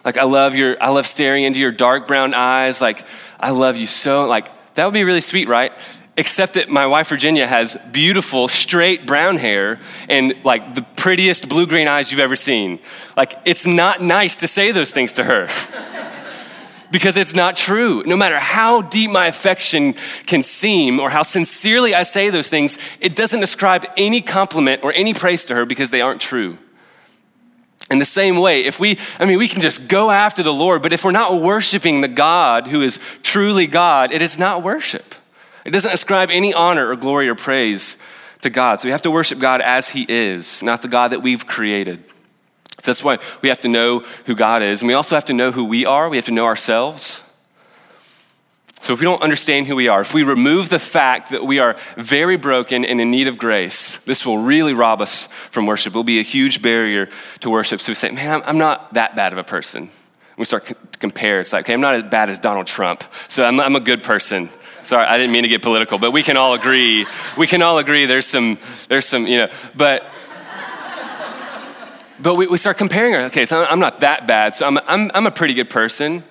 Like, 0.05 0.19
I 0.19 0.25
love 0.25 0.55
your, 0.55 0.77
I 0.81 0.91
love 0.91 1.07
staring 1.07 1.45
into 1.45 1.59
your 1.59 1.73
dark 1.73 2.07
brown 2.07 2.35
eyes. 2.35 2.83
Like, 2.83 3.07
I 3.41 3.51
love 3.51 3.77
you 3.79 3.87
so. 3.87 4.27
Like, 4.27 4.75
that 4.75 4.85
would 4.85 4.93
be 4.93 5.03
really 5.03 5.23
sweet, 5.23 5.49
right? 5.49 5.73
Except 6.19 6.53
that 6.55 6.69
my 6.69 6.87
wife 6.87 7.09
Virginia 7.09 7.47
has 7.47 7.79
beautiful, 7.91 8.47
straight 8.47 9.07
brown 9.07 9.37
hair 9.37 9.81
and 10.07 10.35
like 10.45 10.75
the 10.75 10.83
prettiest 10.83 11.49
blue 11.49 11.67
green 11.67 11.89
eyes 11.89 12.11
you've 12.11 12.21
ever 12.21 12.37
seen. 12.37 12.79
Like, 13.17 13.41
it's 13.47 13.67
not 13.67 14.03
nice 14.03 14.37
to 14.37 14.49
say 14.49 14.71
those 14.71 14.93
things 14.93 15.15
to 15.15 15.25
her. 15.25 15.49
because 16.91 17.17
it's 17.17 17.35
not 17.35 17.57
true. 17.57 18.03
No 18.05 18.17
matter 18.17 18.39
how 18.39 18.83
deep 18.83 19.11
my 19.11 19.27
affection 19.27 19.95
can 20.27 20.43
seem 20.43 20.99
or 20.99 21.11
how 21.11 21.23
sincerely 21.23 21.95
I 21.95 22.03
say 22.03 22.31
those 22.31 22.49
things, 22.49 22.79
it 23.01 23.15
doesn't 23.15 23.43
ascribe 23.43 23.87
any 23.97 24.21
compliment 24.21 24.83
or 24.83 24.93
any 24.93 25.15
praise 25.15 25.45
to 25.47 25.55
her 25.55 25.67
because 25.67 25.91
they 25.91 26.01
aren't 26.01 26.21
true. 26.21 26.59
In 27.91 27.99
the 27.99 28.05
same 28.05 28.37
way, 28.37 28.65
if 28.65 28.79
we, 28.79 28.99
I 29.19 29.25
mean, 29.25 29.39
we 29.39 29.49
can 29.49 29.61
just 29.61 29.89
go 29.89 30.11
after 30.11 30.43
the 30.43 30.53
Lord, 30.53 30.81
but 30.81 30.93
if 30.93 31.05
we're 31.05 31.11
not 31.11 31.43
worshiping 31.43 32.01
the 32.01 32.09
God 32.09 32.69
who 32.69 32.83
is 32.83 33.01
truly 33.23 33.67
God, 33.67 34.13
it 34.13 34.23
is 34.23 34.39
not 34.39 34.63
worship. 34.63 35.15
It 35.65 35.71
doesn't 35.71 35.93
ascribe 35.93 36.31
any 36.31 36.55
honor 36.55 36.89
or 36.89 36.97
glory 36.97 37.29
or 37.29 37.35
praise 37.35 37.97
to 38.43 38.51
God. 38.51 38.81
So 38.81 38.87
we 38.87 38.93
have 38.93 39.03
to 39.03 39.11
worship 39.11 39.39
God 39.39 39.61
as 39.61 39.89
He 39.89 40.07
is, 40.09 40.63
not 40.63 40.83
the 40.83 40.89
God 40.89 41.09
that 41.09 41.21
we've 41.21 41.47
created. 41.47 42.05
That's 42.83 43.05
why 43.05 43.19
we 43.43 43.49
have 43.49 43.61
to 43.61 43.69
know 43.69 44.01
who 44.27 44.35
God 44.35 44.63
is. 44.63 44.81
And 44.81 44.89
we 44.89 44.95
also 44.95 45.15
have 45.15 45.25
to 45.27 45.33
know 45.33 45.53
who 45.53 45.65
we 45.65 45.85
are. 45.87 46.09
We 46.09 46.17
have 46.17 46.27
to 46.27 46.33
know 46.33 46.47
ourselves. 46.47 47.21
So, 48.83 48.95
if 48.95 49.01
we 49.01 49.05
don't 49.05 49.23
understand 49.23 49.67
who 49.67 49.77
we 49.77 49.89
are, 49.89 50.01
if 50.01 50.15
we 50.15 50.23
remove 50.23 50.71
the 50.71 50.79
fact 50.79 51.33
that 51.33 51.45
we 51.45 51.59
are 51.59 51.77
very 51.97 52.37
broken 52.37 52.83
and 52.87 52.99
in 52.99 53.11
need 53.11 53.29
of 53.29 53.37
grace, 53.37 53.99
this 53.99 54.25
will 54.25 54.39
really 54.39 54.73
rob 54.73 55.03
us 55.03 55.27
from 55.51 55.67
worship. 55.67 55.93
It 55.93 55.97
will 55.97 56.03
be 56.03 56.19
a 56.19 56.23
huge 56.23 56.63
barrier 56.63 57.11
to 57.41 57.51
worship. 57.51 57.83
So, 57.83 57.91
we 57.91 57.95
say, 57.95 58.11
man, 58.11 58.43
I'm, 58.47 58.57
not 58.57 58.95
that 58.95 59.15
bad 59.15 59.33
of 59.33 59.39
a 59.39 59.45
person. 59.45 59.91
We 60.39 60.47
start 60.47 60.65
to 60.65 60.75
compare. 60.99 61.43
It's 61.43 61.53
like, 61.53 61.67
okay, 61.67 61.75
I'm 61.75 61.83
not 61.83 61.95
as 61.95 62.05
bad 62.05 62.31
as 62.31 62.39
Donald 62.39 62.67
Trump, 62.67 63.05
so 63.29 63.45
I'm, 63.45 63.61
I'm 63.61 63.77
a 63.77 63.81
good 63.81 64.03
person. 64.03 64.49
Sorry, 64.83 65.05
I 65.05 65.19
didn't 65.19 65.33
mean 65.33 65.43
to 65.43 65.49
get 65.49 65.61
political, 65.61 65.99
but 65.99 66.13
we 66.13 66.23
can 66.23 66.39
all 66.39 66.55
agree. 66.55 67.07
We 67.37 67.47
can 67.47 67.61
all 67.61 67.77
agree 67.77 68.07
there's 68.07 68.25
some, 68.25 68.59
there's 68.89 69.05
some, 69.05 69.27
you 69.27 69.37
know, 69.37 69.51
but 69.75 70.11
but 72.23 72.35
we, 72.35 72.47
we 72.47 72.59
start 72.59 72.79
comparing. 72.79 73.15
Okay, 73.15 73.47
so 73.47 73.65
I'm 73.65 73.81
not 73.81 74.01
that 74.01 74.27
bad, 74.27 74.55
so 74.55 74.67
I'm, 74.67 74.79
I'm, 74.87 75.11
I'm 75.15 75.27
a 75.27 75.31
pretty 75.31 75.55
good 75.55 75.71
person 75.71 76.25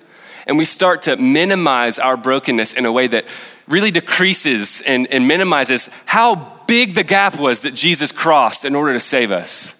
and 0.46 0.58
we 0.58 0.64
start 0.64 1.02
to 1.02 1.16
minimize 1.16 1.98
our 2.00 2.16
brokenness 2.16 2.72
in 2.74 2.84
a 2.84 2.90
way 2.90 3.06
that 3.06 3.24
really 3.68 3.92
decreases 3.92 4.80
and, 4.82 5.06
and 5.06 5.28
minimizes 5.28 5.88
how 6.06 6.60
big 6.66 6.96
the 6.96 7.04
gap 7.04 7.38
was 7.38 7.60
that 7.60 7.72
Jesus 7.72 8.10
crossed 8.10 8.64
in 8.64 8.74
order 8.74 8.92
to 8.92 8.98
save 9.00 9.30
us. 9.30 9.74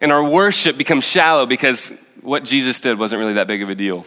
And 0.00 0.10
our 0.10 0.24
worship 0.24 0.76
becomes 0.76 1.04
shallow 1.04 1.46
because 1.46 1.92
what 2.22 2.44
Jesus 2.44 2.80
did 2.80 2.98
wasn't 2.98 3.20
really 3.20 3.34
that 3.34 3.46
big 3.46 3.62
of 3.62 3.70
a 3.70 3.74
deal 3.74 4.04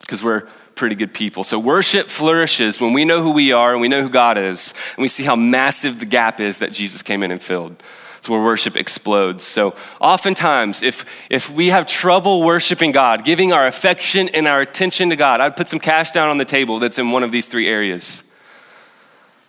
because 0.00 0.22
we're 0.22 0.48
pretty 0.74 0.94
good 0.94 1.12
people. 1.12 1.44
So 1.44 1.58
worship 1.58 2.08
flourishes 2.08 2.80
when 2.80 2.92
we 2.92 3.04
know 3.04 3.22
who 3.22 3.32
we 3.32 3.52
are 3.52 3.72
and 3.72 3.82
we 3.82 3.88
know 3.88 4.00
who 4.00 4.08
God 4.08 4.38
is, 4.38 4.72
and 4.96 5.02
we 5.02 5.08
see 5.08 5.24
how 5.24 5.36
massive 5.36 5.98
the 5.98 6.06
gap 6.06 6.40
is 6.40 6.60
that 6.60 6.72
Jesus 6.72 7.02
came 7.02 7.22
in 7.22 7.30
and 7.30 7.42
filled. 7.42 7.82
It's 8.28 8.30
where 8.30 8.42
worship 8.42 8.76
explodes. 8.76 9.42
So, 9.42 9.74
oftentimes, 10.02 10.82
if, 10.82 11.06
if 11.30 11.50
we 11.50 11.68
have 11.68 11.86
trouble 11.86 12.42
worshiping 12.42 12.92
God, 12.92 13.24
giving 13.24 13.54
our 13.54 13.66
affection 13.66 14.28
and 14.28 14.46
our 14.46 14.60
attention 14.60 15.08
to 15.08 15.16
God, 15.16 15.40
I'd 15.40 15.56
put 15.56 15.66
some 15.66 15.78
cash 15.78 16.10
down 16.10 16.28
on 16.28 16.36
the 16.36 16.44
table 16.44 16.78
that's 16.78 16.98
in 16.98 17.10
one 17.10 17.22
of 17.22 17.32
these 17.32 17.46
three 17.46 17.66
areas. 17.66 18.22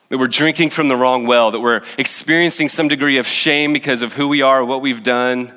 That 0.07 0.17
we're 0.17 0.27
drinking 0.27 0.69
from 0.69 0.87
the 0.87 0.95
wrong 0.95 1.27
well, 1.27 1.51
that 1.51 1.59
we're 1.59 1.81
experiencing 1.97 2.69
some 2.69 2.87
degree 2.87 3.17
of 3.17 3.27
shame 3.27 3.73
because 3.73 4.01
of 4.01 4.13
who 4.13 4.29
we 4.29 4.41
are, 4.41 4.63
what 4.63 4.81
we've 4.81 5.03
done, 5.03 5.51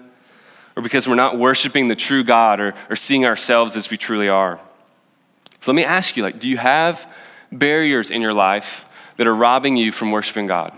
or 0.75 0.83
because 0.83 1.07
we're 1.07 1.14
not 1.14 1.38
worshiping 1.38 1.87
the 1.87 1.95
true 1.95 2.25
God 2.25 2.59
or, 2.59 2.75
or 2.91 2.97
seeing 2.97 3.25
ourselves 3.25 3.76
as 3.76 3.88
we 3.88 3.97
truly 3.97 4.29
are. 4.29 4.59
So, 5.61 5.71
let 5.71 5.76
me 5.76 5.85
ask 5.85 6.17
you 6.17 6.25
like, 6.25 6.41
do 6.41 6.49
you 6.49 6.57
have 6.57 7.09
barriers 7.52 8.11
in 8.11 8.21
your 8.21 8.35
life 8.35 8.85
that 9.17 9.29
are 9.29 9.35
robbing 9.35 9.76
you 9.76 9.93
from 9.93 10.11
worshiping 10.11 10.49
God? 10.49 10.76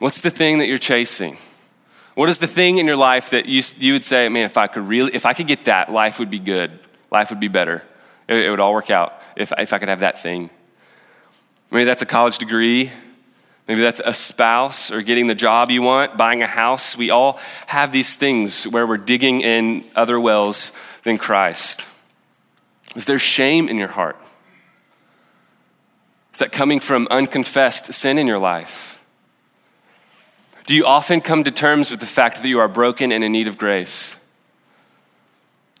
What's 0.00 0.22
the 0.22 0.30
thing 0.30 0.58
that 0.58 0.66
you're 0.66 0.78
chasing? 0.78 1.36
What 2.14 2.30
is 2.30 2.38
the 2.38 2.46
thing 2.46 2.78
in 2.78 2.86
your 2.86 2.96
life 2.96 3.30
that 3.30 3.46
you, 3.46 3.62
you 3.78 3.92
would 3.92 4.04
say, 4.04 4.28
man, 4.28 4.44
if 4.44 4.56
I 4.56 4.66
could 4.66 4.88
really, 4.88 5.14
if 5.14 5.26
I 5.26 5.34
could 5.34 5.46
get 5.46 5.66
that, 5.66 5.92
life 5.92 6.18
would 6.18 6.30
be 6.30 6.38
good. 6.38 6.78
Life 7.10 7.28
would 7.30 7.38
be 7.38 7.48
better. 7.48 7.82
It, 8.26 8.46
it 8.46 8.50
would 8.50 8.60
all 8.60 8.72
work 8.72 8.90
out 8.90 9.20
if, 9.36 9.52
if 9.58 9.72
I 9.74 9.78
could 9.78 9.90
have 9.90 10.00
that 10.00 10.20
thing. 10.20 10.48
Maybe 11.70 11.84
that's 11.84 12.00
a 12.00 12.06
college 12.06 12.38
degree. 12.38 12.90
Maybe 13.68 13.82
that's 13.82 14.00
a 14.04 14.14
spouse 14.14 14.90
or 14.90 15.02
getting 15.02 15.26
the 15.26 15.34
job 15.34 15.70
you 15.70 15.82
want, 15.82 16.16
buying 16.16 16.42
a 16.42 16.46
house. 16.46 16.96
We 16.96 17.10
all 17.10 17.38
have 17.66 17.92
these 17.92 18.16
things 18.16 18.66
where 18.66 18.86
we're 18.86 18.96
digging 18.96 19.42
in 19.42 19.84
other 19.94 20.18
wells 20.18 20.72
than 21.04 21.18
Christ. 21.18 21.86
Is 22.96 23.04
there 23.04 23.18
shame 23.18 23.68
in 23.68 23.76
your 23.76 23.88
heart? 23.88 24.16
Is 26.32 26.38
that 26.38 26.52
coming 26.52 26.80
from 26.80 27.06
unconfessed 27.10 27.92
sin 27.92 28.18
in 28.18 28.26
your 28.26 28.38
life? 28.38 28.99
Do 30.70 30.76
you 30.76 30.86
often 30.86 31.20
come 31.20 31.42
to 31.42 31.50
terms 31.50 31.90
with 31.90 31.98
the 31.98 32.06
fact 32.06 32.40
that 32.40 32.48
you 32.48 32.60
are 32.60 32.68
broken 32.68 33.10
and 33.10 33.24
in 33.24 33.32
need 33.32 33.48
of 33.48 33.58
grace? 33.58 34.14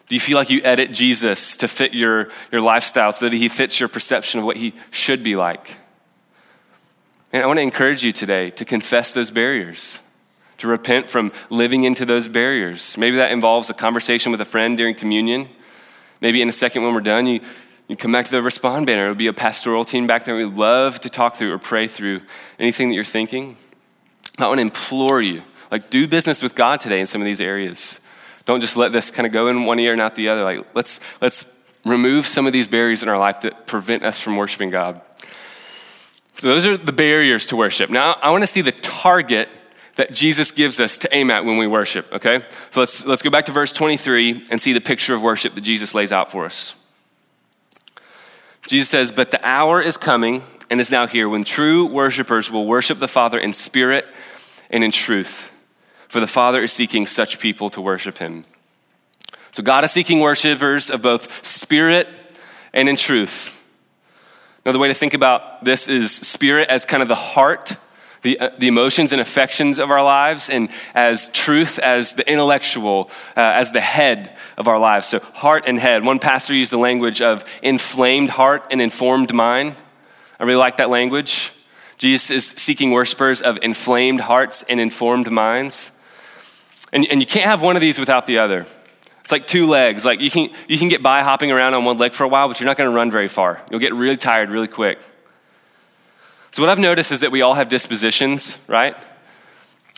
Do 0.08 0.16
you 0.16 0.20
feel 0.20 0.36
like 0.36 0.50
you 0.50 0.60
edit 0.64 0.90
Jesus 0.90 1.56
to 1.58 1.68
fit 1.68 1.94
your, 1.94 2.30
your 2.50 2.60
lifestyle 2.60 3.12
so 3.12 3.28
that 3.28 3.32
he 3.32 3.48
fits 3.48 3.78
your 3.78 3.88
perception 3.88 4.40
of 4.40 4.46
what 4.46 4.56
he 4.56 4.74
should 4.90 5.22
be 5.22 5.36
like? 5.36 5.76
And 7.32 7.40
I 7.40 7.46
want 7.46 7.58
to 7.58 7.62
encourage 7.62 8.02
you 8.02 8.10
today 8.10 8.50
to 8.50 8.64
confess 8.64 9.12
those 9.12 9.30
barriers, 9.30 10.00
to 10.58 10.66
repent 10.66 11.08
from 11.08 11.30
living 11.50 11.84
into 11.84 12.04
those 12.04 12.26
barriers. 12.26 12.96
Maybe 12.98 13.16
that 13.18 13.30
involves 13.30 13.70
a 13.70 13.74
conversation 13.74 14.32
with 14.32 14.40
a 14.40 14.44
friend 14.44 14.76
during 14.76 14.96
communion. 14.96 15.48
Maybe 16.20 16.42
in 16.42 16.48
a 16.48 16.52
second 16.52 16.82
when 16.82 16.94
we're 16.94 17.00
done, 17.00 17.28
you, 17.28 17.40
you 17.86 17.94
come 17.94 18.10
back 18.10 18.24
to 18.24 18.32
the 18.32 18.42
respond 18.42 18.86
banner. 18.86 19.04
It'll 19.04 19.14
be 19.14 19.28
a 19.28 19.32
pastoral 19.32 19.84
team 19.84 20.08
back 20.08 20.24
there. 20.24 20.34
We'd 20.34 20.46
love 20.46 20.98
to 20.98 21.08
talk 21.08 21.36
through 21.36 21.52
or 21.52 21.58
pray 21.58 21.86
through 21.86 22.22
anything 22.58 22.88
that 22.88 22.96
you're 22.96 23.04
thinking. 23.04 23.56
I 24.42 24.48
want 24.48 24.58
to 24.58 24.62
implore 24.62 25.22
you, 25.22 25.42
like, 25.70 25.90
do 25.90 26.08
business 26.08 26.42
with 26.42 26.54
God 26.54 26.80
today 26.80 27.00
in 27.00 27.06
some 27.06 27.20
of 27.20 27.24
these 27.24 27.40
areas. 27.40 28.00
Don't 28.44 28.60
just 28.60 28.76
let 28.76 28.92
this 28.92 29.10
kind 29.10 29.26
of 29.26 29.32
go 29.32 29.48
in 29.48 29.64
one 29.64 29.78
ear 29.78 29.92
and 29.92 30.00
out 30.00 30.14
the 30.14 30.28
other. 30.28 30.42
Like, 30.42 30.66
let's, 30.74 31.00
let's 31.20 31.44
remove 31.84 32.26
some 32.26 32.46
of 32.46 32.52
these 32.52 32.68
barriers 32.68 33.02
in 33.02 33.08
our 33.08 33.18
life 33.18 33.40
that 33.42 33.66
prevent 33.66 34.04
us 34.04 34.18
from 34.18 34.36
worshiping 34.36 34.70
God. 34.70 35.00
So 36.38 36.48
those 36.48 36.66
are 36.66 36.76
the 36.76 36.92
barriers 36.92 37.46
to 37.46 37.56
worship. 37.56 37.90
Now, 37.90 38.14
I 38.22 38.30
want 38.30 38.42
to 38.42 38.46
see 38.46 38.62
the 38.62 38.72
target 38.72 39.48
that 39.96 40.12
Jesus 40.12 40.50
gives 40.50 40.80
us 40.80 40.96
to 40.98 41.14
aim 41.14 41.30
at 41.30 41.44
when 41.44 41.58
we 41.58 41.66
worship, 41.66 42.10
okay? 42.12 42.40
So 42.70 42.80
let's, 42.80 43.04
let's 43.04 43.22
go 43.22 43.30
back 43.30 43.46
to 43.46 43.52
verse 43.52 43.72
23 43.72 44.46
and 44.50 44.60
see 44.60 44.72
the 44.72 44.80
picture 44.80 45.14
of 45.14 45.20
worship 45.20 45.54
that 45.54 45.60
Jesus 45.60 45.94
lays 45.94 46.12
out 46.12 46.30
for 46.30 46.46
us. 46.46 46.74
Jesus 48.66 48.88
says, 48.88 49.12
But 49.12 49.30
the 49.30 49.46
hour 49.46 49.80
is 49.82 49.96
coming 49.96 50.42
and 50.70 50.80
is 50.80 50.90
now 50.90 51.06
here 51.06 51.28
when 51.28 51.44
true 51.44 51.86
worshipers 51.86 52.50
will 52.50 52.66
worship 52.66 52.98
the 52.98 53.08
Father 53.08 53.38
in 53.38 53.52
spirit 53.52 54.06
and 54.70 54.82
in 54.82 54.90
truth. 54.90 55.50
For 56.08 56.20
the 56.20 56.26
Father 56.26 56.62
is 56.62 56.72
seeking 56.72 57.06
such 57.06 57.38
people 57.38 57.70
to 57.70 57.80
worship 57.80 58.18
him. 58.18 58.44
So 59.52 59.62
God 59.62 59.84
is 59.84 59.90
seeking 59.90 60.20
worshipers 60.20 60.90
of 60.90 61.02
both 61.02 61.44
spirit 61.44 62.08
and 62.72 62.88
in 62.88 62.96
truth. 62.96 63.56
Another 64.64 64.78
way 64.78 64.88
to 64.88 64.94
think 64.94 65.14
about 65.14 65.64
this 65.64 65.88
is 65.88 66.12
spirit 66.12 66.68
as 66.68 66.84
kind 66.84 67.02
of 67.02 67.08
the 67.08 67.14
heart, 67.14 67.74
the, 68.22 68.38
uh, 68.38 68.50
the 68.58 68.68
emotions 68.68 69.12
and 69.12 69.20
affections 69.20 69.78
of 69.78 69.90
our 69.90 70.02
lives, 70.02 70.50
and 70.50 70.68
as 70.94 71.28
truth 71.28 71.78
as 71.78 72.12
the 72.12 72.30
intellectual, 72.30 73.10
uh, 73.36 73.40
as 73.40 73.72
the 73.72 73.80
head 73.80 74.36
of 74.58 74.68
our 74.68 74.78
lives. 74.78 75.06
So 75.06 75.18
heart 75.18 75.64
and 75.66 75.78
head. 75.78 76.04
One 76.04 76.18
pastor 76.18 76.54
used 76.54 76.70
the 76.70 76.78
language 76.78 77.22
of 77.22 77.44
inflamed 77.62 78.30
heart 78.30 78.64
and 78.70 78.80
informed 78.82 79.32
mind. 79.32 79.76
I 80.38 80.44
really 80.44 80.58
like 80.58 80.76
that 80.76 80.90
language. 80.90 81.52
Jesus 82.00 82.30
is 82.30 82.46
seeking 82.46 82.92
worshipers 82.92 83.42
of 83.42 83.58
inflamed 83.60 84.22
hearts 84.22 84.64
and 84.70 84.80
informed 84.80 85.30
minds. 85.30 85.90
And, 86.94 87.06
and 87.10 87.20
you 87.20 87.26
can't 87.26 87.44
have 87.44 87.60
one 87.60 87.76
of 87.76 87.82
these 87.82 87.98
without 87.98 88.24
the 88.24 88.38
other. 88.38 88.66
It's 89.20 89.30
like 89.30 89.46
two 89.46 89.66
legs. 89.66 90.02
Like 90.02 90.18
you 90.20 90.30
can, 90.30 90.48
you 90.66 90.78
can 90.78 90.88
get 90.88 91.02
by 91.02 91.20
hopping 91.20 91.52
around 91.52 91.74
on 91.74 91.84
one 91.84 91.98
leg 91.98 92.14
for 92.14 92.24
a 92.24 92.28
while, 92.28 92.48
but 92.48 92.58
you're 92.58 92.66
not 92.66 92.78
going 92.78 92.88
to 92.88 92.96
run 92.96 93.10
very 93.10 93.28
far. 93.28 93.62
You'll 93.70 93.80
get 93.80 93.92
really 93.92 94.16
tired 94.16 94.48
really 94.48 94.66
quick. 94.66 94.98
So, 96.52 96.62
what 96.62 96.70
I've 96.70 96.78
noticed 96.78 97.12
is 97.12 97.20
that 97.20 97.30
we 97.30 97.42
all 97.42 97.54
have 97.54 97.68
dispositions, 97.68 98.56
right? 98.66 98.96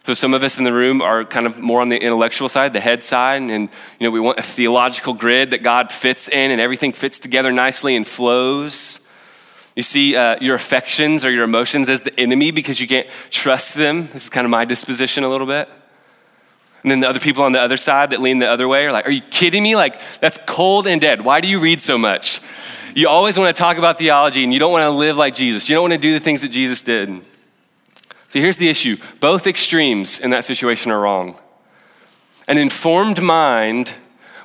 So 0.05 0.15
some 0.15 0.35
of 0.35 0.43
us 0.43 0.59
in 0.59 0.65
the 0.65 0.73
room 0.73 1.01
are 1.01 1.25
kind 1.25 1.47
of 1.47 1.61
more 1.61 1.81
on 1.81 1.89
the 1.89 1.97
intellectual 1.97 2.49
side, 2.49 2.73
the 2.73 2.81
head 2.81 3.05
side, 3.05 3.41
and 3.41 3.51
you 3.51 3.69
know 4.01 4.11
we 4.11 4.19
want 4.19 4.37
a 4.37 4.43
theological 4.43 5.15
grid 5.15 5.53
that 5.53 5.63
God 5.63 5.93
fits 5.93 6.29
in, 6.29 6.51
and 6.51 6.61
everything 6.61 6.93
fits 6.93 7.21
together 7.21 7.53
nicely 7.53 7.95
and 7.95 8.07
flows. 8.07 8.99
You 9.75 9.83
see 9.83 10.17
uh, 10.17 10.37
your 10.41 10.55
affections 10.55 11.25
or 11.25 11.31
your 11.31 11.45
emotions 11.45 11.89
as 11.89 12.03
the 12.03 12.19
enemy 12.21 12.51
because 12.51 12.81
you 12.81 12.87
can't 12.87 13.07
trust 13.31 13.75
them. 13.75 14.09
This 14.13 14.25
is 14.25 14.31
kind 14.31 14.45
of 14.45 14.51
my 14.51 14.65
disposition 14.65 15.25
a 15.25 15.29
little 15.29 15.47
bit. 15.47 15.69
And 16.83 16.91
then 16.91 17.01
the 17.01 17.09
other 17.09 17.21
people 17.21 17.45
on 17.45 17.53
the 17.53 17.61
other 17.61 17.77
side 17.77 18.11
that 18.11 18.21
lean 18.21 18.39
the 18.39 18.51
other 18.51 18.67
way 18.67 18.87
are 18.87 18.93
like, 18.93 19.07
Are 19.07 19.11
you 19.11 19.21
kidding 19.21 19.63
me? 19.63 19.77
Like, 19.77 20.01
that's 20.21 20.39
cold 20.47 20.87
and 20.87 21.01
dead. 21.01 21.23
Why 21.23 21.41
do 21.41 21.49
you 21.49 21.61
read 21.61 21.81
so 21.81 21.97
much? 21.97 22.41
You 22.95 23.09
always 23.09 23.39
want 23.39 23.55
to 23.55 23.59
talk 23.59 23.79
about 23.79 23.99
theology 23.99 24.45
and 24.45 24.53
you 24.53 24.59
don't 24.59 24.73
want 24.73 24.83
to 24.83 24.91
live 24.91 25.17
like 25.17 25.35
Jesus. 25.35 25.69
You 25.69 25.77
don't 25.77 25.85
want 25.85 25.95
to 25.95 25.99
do 25.99 26.13
the 26.13 26.21
things 26.21 26.43
that 26.43 26.49
Jesus 26.49 26.83
did. 26.83 27.25
So 28.29 28.41
here's 28.41 28.57
the 28.57 28.69
issue 28.69 28.97
both 29.21 29.47
extremes 29.47 30.19
in 30.19 30.31
that 30.31 30.45
situation 30.45 30.91
are 30.91 31.01
wrong. 31.01 31.37
An 32.49 32.59
informed 32.59 33.23
mind 33.23 33.95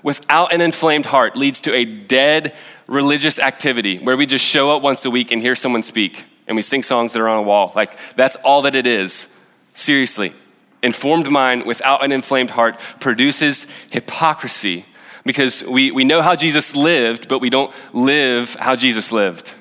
without 0.03 0.53
an 0.53 0.62
inflamed 0.62 1.07
heart 1.07 1.36
leads 1.36 1.62
to 1.62 1.73
a 1.73 1.86
dead 1.86 2.55
religious 2.88 3.39
activity 3.39 3.99
where 3.99 4.17
we 4.17 4.25
just 4.25 4.45
show 4.45 4.75
up 4.75 4.81
once 4.81 5.05
a 5.05 5.10
week 5.10 5.31
and 5.31 5.41
hear 5.41 5.55
someone 5.55 5.83
speak 5.83 6.25
and 6.47 6.55
we 6.55 6.62
sing 6.62 6.83
songs 6.83 7.13
that 7.13 7.21
are 7.21 7.27
on 7.27 7.38
a 7.38 7.41
wall. 7.41 7.71
Like, 7.75 7.97
that's 8.15 8.38
all 8.38 8.62
that 8.63 8.75
it 8.75 8.88
is. 8.88 9.27
Seriously. 9.73 10.33
Informed 10.81 11.29
mind 11.29 11.65
without 11.65 12.03
an 12.03 12.12
inflamed 12.12 12.51
heart 12.51 12.79
produces 12.99 13.67
hypocrisy 13.91 14.86
because 15.25 15.63
we, 15.63 15.91
we 15.91 16.03
know 16.03 16.21
how 16.21 16.36
Jesus 16.36 16.75
lived, 16.75 17.27
but 17.27 17.39
we 17.39 17.49
don't 17.49 17.73
live 17.93 18.55
how 18.55 18.75
Jesus 18.75 19.12
lived. 19.12 19.53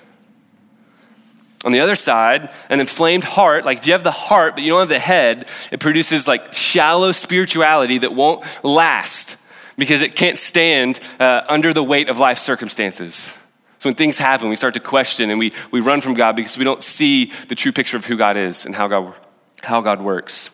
On 1.64 1.72
the 1.72 1.80
other 1.80 1.96
side, 1.96 2.50
an 2.70 2.78
inflamed 2.78 3.24
heart, 3.24 3.64
like 3.64 3.78
if 3.78 3.86
you 3.86 3.92
have 3.92 4.04
the 4.04 4.12
heart 4.12 4.54
but 4.54 4.62
you 4.62 4.70
don't 4.70 4.80
have 4.80 4.88
the 4.88 5.00
head, 5.00 5.48
it 5.72 5.80
produces 5.80 6.28
like 6.28 6.52
shallow 6.52 7.10
spirituality 7.10 7.98
that 7.98 8.14
won't 8.14 8.44
last 8.62 9.36
because 9.76 10.02
it 10.02 10.14
can't 10.14 10.38
stand 10.38 11.00
uh, 11.20 11.42
under 11.48 11.72
the 11.72 11.82
weight 11.82 12.08
of 12.08 12.18
life 12.18 12.38
circumstances. 12.38 13.36
So 13.78 13.90
when 13.90 13.94
things 13.94 14.18
happen, 14.18 14.48
we 14.48 14.56
start 14.56 14.74
to 14.74 14.80
question 14.80 15.30
and 15.30 15.38
we, 15.38 15.52
we 15.70 15.80
run 15.80 16.00
from 16.00 16.14
God 16.14 16.34
because 16.34 16.56
we 16.56 16.64
don't 16.64 16.82
see 16.82 17.30
the 17.48 17.54
true 17.54 17.72
picture 17.72 17.96
of 17.96 18.06
who 18.06 18.16
God 18.16 18.36
is 18.36 18.64
and 18.64 18.74
how 18.74 18.88
God, 18.88 19.14
how 19.62 19.80
God 19.80 20.00
works. 20.00 20.50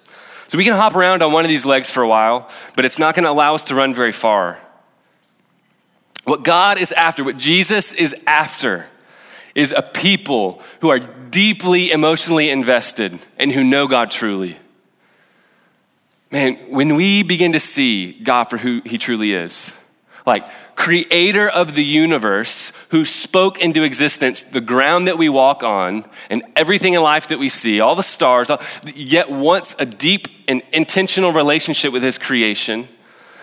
So 0.48 0.58
we 0.58 0.64
can 0.64 0.74
hop 0.74 0.94
around 0.94 1.22
on 1.22 1.32
one 1.32 1.44
of 1.44 1.48
these 1.48 1.64
legs 1.64 1.88
for 1.88 2.02
a 2.02 2.08
while, 2.08 2.50
but 2.76 2.84
it's 2.84 2.98
not 2.98 3.14
going 3.14 3.24
to 3.24 3.30
allow 3.30 3.54
us 3.54 3.64
to 3.66 3.74
run 3.74 3.94
very 3.94 4.12
far. 4.12 4.60
What 6.24 6.44
God 6.44 6.78
is 6.78 6.92
after, 6.92 7.24
what 7.24 7.36
Jesus 7.36 7.92
is 7.92 8.14
after, 8.26 8.86
is 9.54 9.72
a 9.72 9.82
people 9.82 10.60
who 10.80 10.90
are 10.90 10.98
deeply 10.98 11.90
emotionally 11.90 12.50
invested 12.50 13.18
and 13.38 13.52
who 13.52 13.64
know 13.64 13.86
God 13.86 14.10
truly. 14.10 14.56
Man, 16.32 16.54
when 16.70 16.96
we 16.96 17.22
begin 17.22 17.52
to 17.52 17.60
see 17.60 18.12
God 18.12 18.44
for 18.44 18.56
who 18.56 18.80
he 18.86 18.96
truly 18.96 19.34
is, 19.34 19.74
like 20.24 20.42
creator 20.74 21.46
of 21.46 21.74
the 21.74 21.84
universe 21.84 22.72
who 22.88 23.04
spoke 23.04 23.60
into 23.60 23.82
existence 23.82 24.42
the 24.42 24.60
ground 24.62 25.06
that 25.06 25.18
we 25.18 25.28
walk 25.28 25.62
on 25.62 26.06
and 26.30 26.42
everything 26.56 26.94
in 26.94 27.02
life 27.02 27.28
that 27.28 27.38
we 27.38 27.50
see, 27.50 27.80
all 27.80 27.94
the 27.94 28.02
stars, 28.02 28.50
yet 28.94 29.30
wants 29.30 29.76
a 29.78 29.84
deep 29.84 30.26
and 30.48 30.62
intentional 30.72 31.32
relationship 31.32 31.92
with 31.92 32.02
his 32.02 32.16
creation 32.16 32.88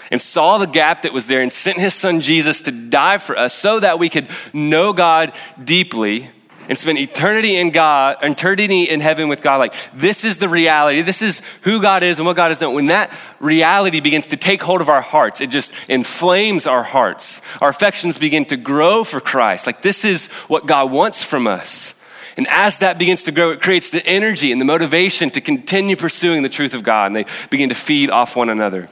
and 0.09 0.19
saw 0.19 0.57
the 0.57 0.65
gap 0.65 1.03
that 1.03 1.13
was 1.13 1.27
there 1.27 1.43
and 1.43 1.53
sent 1.53 1.77
his 1.77 1.93
son 1.93 2.21
Jesus 2.21 2.61
to 2.63 2.71
die 2.71 3.19
for 3.19 3.37
us 3.37 3.53
so 3.53 3.79
that 3.79 3.99
we 3.99 4.09
could 4.09 4.27
know 4.51 4.93
God 4.93 5.31
deeply 5.63 6.31
and 6.69 6.77
spend 6.77 6.99
eternity 6.99 7.57
in 7.57 7.71
God, 7.71 8.17
eternity 8.21 8.83
in 8.83 8.99
heaven 8.99 9.27
with 9.27 9.41
God. 9.41 9.57
Like, 9.57 9.73
this 9.93 10.23
is 10.23 10.37
the 10.37 10.47
reality. 10.47 11.01
This 11.01 11.23
is 11.23 11.41
who 11.63 11.81
God 11.81 12.03
is 12.03 12.19
and 12.19 12.27
what 12.27 12.35
God 12.35 12.51
is. 12.51 12.59
done. 12.59 12.75
When 12.75 12.85
that 12.85 13.11
reality 13.39 13.99
begins 13.99 14.27
to 14.27 14.37
take 14.37 14.61
hold 14.61 14.79
of 14.79 14.87
our 14.87 15.01
hearts, 15.01 15.41
it 15.41 15.47
just 15.49 15.73
inflames 15.87 16.67
our 16.67 16.83
hearts. 16.83 17.41
Our 17.59 17.69
affections 17.69 18.17
begin 18.17 18.45
to 18.45 18.55
grow 18.55 19.03
for 19.03 19.19
Christ. 19.19 19.65
Like, 19.65 19.81
this 19.81 20.05
is 20.05 20.27
what 20.47 20.67
God 20.67 20.91
wants 20.91 21.23
from 21.23 21.47
us. 21.47 21.95
And 22.37 22.47
as 22.47 22.77
that 22.77 22.99
begins 22.99 23.23
to 23.23 23.31
grow, 23.31 23.49
it 23.49 23.61
creates 23.61 23.89
the 23.89 24.05
energy 24.05 24.51
and 24.51 24.61
the 24.61 24.65
motivation 24.65 25.31
to 25.31 25.41
continue 25.41 25.95
pursuing 25.95 26.43
the 26.43 26.49
truth 26.49 26.75
of 26.75 26.83
God, 26.83 27.07
and 27.07 27.15
they 27.15 27.25
begin 27.49 27.69
to 27.69 27.75
feed 27.75 28.11
off 28.11 28.35
one 28.35 28.47
another. 28.47 28.89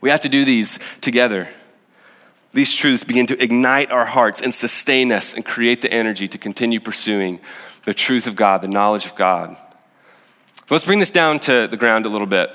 We 0.00 0.10
have 0.10 0.20
to 0.20 0.28
do 0.28 0.44
these 0.44 0.78
together. 1.00 1.48
These 2.56 2.74
truths 2.74 3.04
begin 3.04 3.26
to 3.26 3.42
ignite 3.42 3.90
our 3.90 4.06
hearts 4.06 4.40
and 4.40 4.54
sustain 4.54 5.12
us 5.12 5.34
and 5.34 5.44
create 5.44 5.82
the 5.82 5.92
energy 5.92 6.26
to 6.26 6.38
continue 6.38 6.80
pursuing 6.80 7.38
the 7.84 7.92
truth 7.92 8.26
of 8.26 8.34
God, 8.34 8.62
the 8.62 8.66
knowledge 8.66 9.04
of 9.04 9.14
God. 9.14 9.58
So 10.54 10.74
let's 10.74 10.86
bring 10.86 10.98
this 10.98 11.10
down 11.10 11.38
to 11.40 11.68
the 11.68 11.76
ground 11.76 12.06
a 12.06 12.08
little 12.08 12.26
bit. 12.26 12.50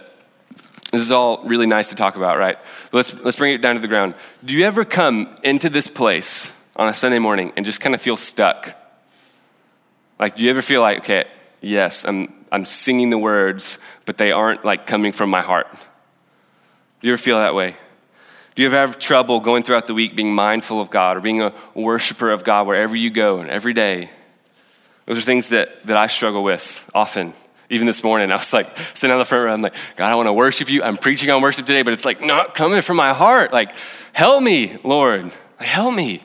This 0.92 1.02
is 1.02 1.12
all 1.12 1.44
really 1.44 1.68
nice 1.68 1.92
to 1.92 1.96
talk 1.96 2.16
about, 2.16 2.40
right? 2.40 2.58
But 2.90 2.98
let's, 2.98 3.14
let's 3.14 3.38
bring 3.38 3.54
it 3.54 3.62
down 3.62 3.76
to 3.76 3.80
the 3.80 3.88
ground. 3.88 4.16
Do 4.44 4.56
you 4.56 4.66
ever 4.66 4.86
come 4.86 5.36
into 5.44 5.70
this 5.70 5.88
place 5.88 6.52
on 6.76 6.88
a 6.88 6.96
Sunday 6.96 7.20
morning 7.20 7.54
and 7.56 7.64
just 7.64 7.80
kind 7.80 7.94
of 7.94 8.02
feel 8.02 8.18
stuck? 8.18 8.76
Like, 10.18 10.36
do 10.36 10.44
you 10.44 10.50
ever 10.50 10.64
feel 10.64 10.82
like, 10.82 11.02
okay, 11.02 11.26
yes, 11.62 12.06
I'm, 12.06 12.34
I'm 12.52 12.66
singing 12.66 13.12
the 13.12 13.20
words, 13.20 13.78
but 14.06 14.18
they 14.18 14.32
aren't 14.32 14.66
like 14.66 14.88
coming 14.88 15.12
from 15.12 15.30
my 15.30 15.42
heart? 15.42 15.68
Do 15.72 17.08
you 17.08 17.14
ever 17.14 17.22
feel 17.22 17.38
that 17.38 17.54
way? 17.54 17.76
Do 18.56 18.62
you 18.62 18.68
ever 18.68 18.76
have 18.76 19.00
trouble 19.00 19.40
going 19.40 19.64
throughout 19.64 19.86
the 19.86 19.94
week 19.94 20.14
being 20.14 20.36
mindful 20.36 20.82
of 20.82 20.90
God 20.90 21.16
or 21.16 21.22
being 21.22 21.42
a 21.42 21.54
worshiper 21.74 22.30
of 22.30 22.44
God 22.44 22.68
wherever 22.68 22.96
you 22.96 23.10
go 23.10 23.40
and 23.40 23.50
every 23.50 23.74
day? 23.74 24.10
Those 25.06 25.20
are 25.20 25.22
things 25.22 25.50
that, 25.50 25.86
that 25.88 25.96
I 25.96 26.08
struggle 26.08 26.44
with 26.44 26.90
often. 26.94 27.34
Even 27.70 27.88
this 27.88 28.04
morning, 28.04 28.30
I 28.30 28.36
was 28.36 28.52
like 28.52 28.78
sitting 28.94 29.14
on 29.14 29.20
the 29.20 29.26
front 29.26 29.46
row, 29.46 29.54
I'm 29.54 29.62
like, 29.62 29.76
God, 29.96 30.12
I 30.12 30.16
want 30.16 30.28
to 30.28 30.34
worship 30.34 30.70
you. 30.70 30.84
I'm 30.84 30.98
preaching 30.98 31.30
on 31.30 31.42
worship 31.42 31.66
today, 31.66 31.82
but 31.82 31.94
it's 31.94 32.04
like 32.04 32.20
not 32.20 32.54
coming 32.54 32.82
from 32.82 32.98
my 32.98 33.14
heart. 33.14 33.54
Like, 33.54 33.72
help 34.12 34.44
me, 34.44 34.78
Lord. 34.84 35.32
Like, 35.58 35.70
help 35.70 35.94
me. 35.94 36.22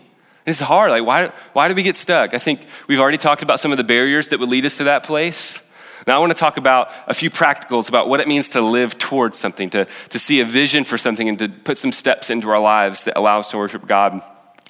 It's 0.46 0.58
hard. 0.58 0.90
Like, 0.90 1.04
why, 1.04 1.32
why 1.52 1.68
do 1.68 1.74
we 1.74 1.84
get 1.84 1.96
stuck? 1.96 2.34
I 2.34 2.38
think 2.38 2.66
we've 2.88 2.98
already 2.98 3.18
talked 3.18 3.42
about 3.42 3.60
some 3.60 3.70
of 3.70 3.78
the 3.78 3.84
barriers 3.84 4.30
that 4.30 4.40
would 4.40 4.48
lead 4.48 4.64
us 4.64 4.78
to 4.78 4.84
that 4.84 5.04
place. 5.04 5.60
Now, 6.06 6.14
I 6.14 6.18
want 6.20 6.30
to 6.30 6.38
talk 6.38 6.56
about 6.56 6.92
a 7.08 7.14
few 7.14 7.30
practicals 7.30 7.88
about 7.88 8.08
what 8.08 8.20
it 8.20 8.28
means 8.28 8.50
to 8.50 8.60
live 8.60 8.96
towards 8.96 9.36
something, 9.36 9.70
to, 9.70 9.88
to 10.10 10.18
see 10.20 10.38
a 10.38 10.44
vision 10.44 10.84
for 10.84 10.96
something, 10.96 11.28
and 11.28 11.36
to 11.40 11.48
put 11.48 11.78
some 11.78 11.90
steps 11.90 12.30
into 12.30 12.48
our 12.48 12.60
lives 12.60 13.02
that 13.04 13.18
allow 13.18 13.40
us 13.40 13.50
to 13.50 13.56
worship 13.56 13.88
God 13.88 14.22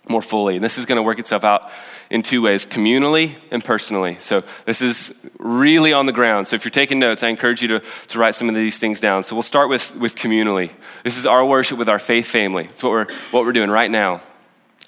more 0.09 0.23
fully. 0.23 0.55
And 0.55 0.65
this 0.65 0.79
is 0.79 0.87
going 0.87 0.97
to 0.97 1.03
work 1.03 1.19
itself 1.19 1.45
out 1.45 1.71
in 2.09 2.23
two 2.23 2.41
ways 2.41 2.65
communally 2.65 3.35
and 3.51 3.63
personally. 3.63 4.17
So, 4.19 4.45
this 4.65 4.81
is 4.81 5.13
really 5.39 5.93
on 5.93 6.07
the 6.07 6.13
ground. 6.13 6.49
So, 6.49 6.57
if 6.57 6.65
you're 6.65 6.71
taking 6.71 6.99
notes, 6.99 7.23
I 7.23 7.29
encourage 7.29 7.61
you 7.61 7.69
to, 7.69 7.81
to 7.81 8.19
write 8.19 8.35
some 8.35 8.49
of 8.49 8.55
these 8.55 8.79
things 8.79 8.99
down. 8.99 9.23
So, 9.23 9.37
we'll 9.37 9.43
start 9.43 9.69
with, 9.69 9.95
with 9.95 10.15
communally. 10.15 10.71
This 11.05 11.19
is 11.19 11.27
our 11.27 11.45
worship 11.45 11.77
with 11.77 11.91
our 11.91 11.99
faith 11.99 12.27
family. 12.27 12.65
It's 12.65 12.83
what 12.83 12.93
we're, 12.93 13.13
what 13.31 13.45
we're 13.45 13.53
doing 13.53 13.69
right 13.69 13.91
now. 13.91 14.23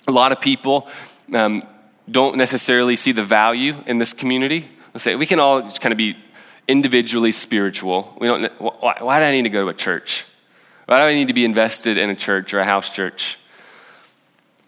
A 0.06 0.12
lot 0.12 0.32
of 0.32 0.40
people 0.40 0.88
um, 1.34 1.62
don't 2.10 2.38
necessarily 2.38 2.96
see 2.96 3.12
the 3.12 3.24
value 3.24 3.82
in 3.86 3.98
this 3.98 4.14
community. 4.14 4.70
Let's 4.94 5.04
say 5.04 5.14
we 5.14 5.26
can 5.26 5.40
all 5.40 5.60
just 5.60 5.82
kind 5.82 5.92
of 5.92 5.98
be 5.98 6.16
individually 6.68 7.32
spiritual. 7.32 8.14
We 8.20 8.28
don't, 8.28 8.52
why, 8.60 8.98
why 9.00 9.18
do 9.18 9.24
I 9.24 9.30
need 9.32 9.42
to 9.42 9.50
go 9.50 9.64
to 9.64 9.68
a 9.68 9.74
church? 9.74 10.26
Why 10.86 11.00
do 11.00 11.04
I 11.04 11.14
need 11.14 11.28
to 11.28 11.34
be 11.34 11.44
invested 11.44 11.96
in 11.96 12.10
a 12.10 12.14
church 12.14 12.54
or 12.54 12.60
a 12.60 12.64
house 12.64 12.90
church? 12.90 13.38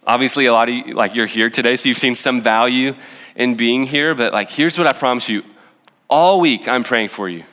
Obviously, 0.07 0.47
a 0.47 0.53
lot 0.53 0.69
of 0.69 0.75
you, 0.75 0.95
like 0.95 1.15
you're 1.15 1.27
here 1.27 1.51
today, 1.51 1.77
so 1.77 1.89
you've 1.89 1.99
seen 1.99 2.15
some 2.15 2.43
value 2.43 2.95
in 3.37 3.55
being 3.55 3.85
here, 3.85 4.15
but 4.15 4.33
like 4.33 4.51
here's 4.51 4.77
what 4.77 4.87
I 4.87 4.93
promise 4.93 5.29
you. 5.29 5.45
All 6.09 6.41
week 6.41 6.67
I'm 6.67 6.83
praying 6.83 7.09
for 7.09 7.29
you. 7.29 7.45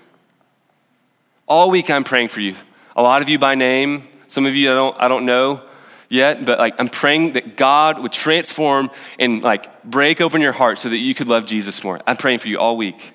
All 1.47 1.69
week 1.69 1.89
I'm 1.89 2.03
praying 2.03 2.29
for 2.29 2.41
you. 2.41 2.55
A 2.95 3.01
lot 3.01 3.21
of 3.21 3.29
you 3.29 3.38
by 3.38 3.55
name, 3.55 4.07
some 4.27 4.45
of 4.45 4.55
you 4.55 4.71
I 4.71 4.73
don't, 4.73 5.01
I 5.01 5.07
don't 5.07 5.25
know 5.25 5.62
yet, 6.10 6.45
but 6.45 6.57
like 6.57 6.75
I'm 6.79 6.89
praying 6.89 7.33
that 7.33 7.57
God 7.57 7.99
would 7.99 8.12
transform 8.12 8.89
and 9.19 9.43
like 9.43 9.83
break 9.83 10.19
open 10.21 10.41
your 10.41 10.53
heart 10.53 10.79
so 10.79 10.89
that 10.89 10.97
you 10.97 11.13
could 11.13 11.27
love 11.27 11.45
Jesus 11.45 11.83
more. 11.83 12.01
I'm 12.07 12.17
praying 12.17 12.39
for 12.39 12.47
you 12.47 12.60
all 12.60 12.75
week. 12.75 13.13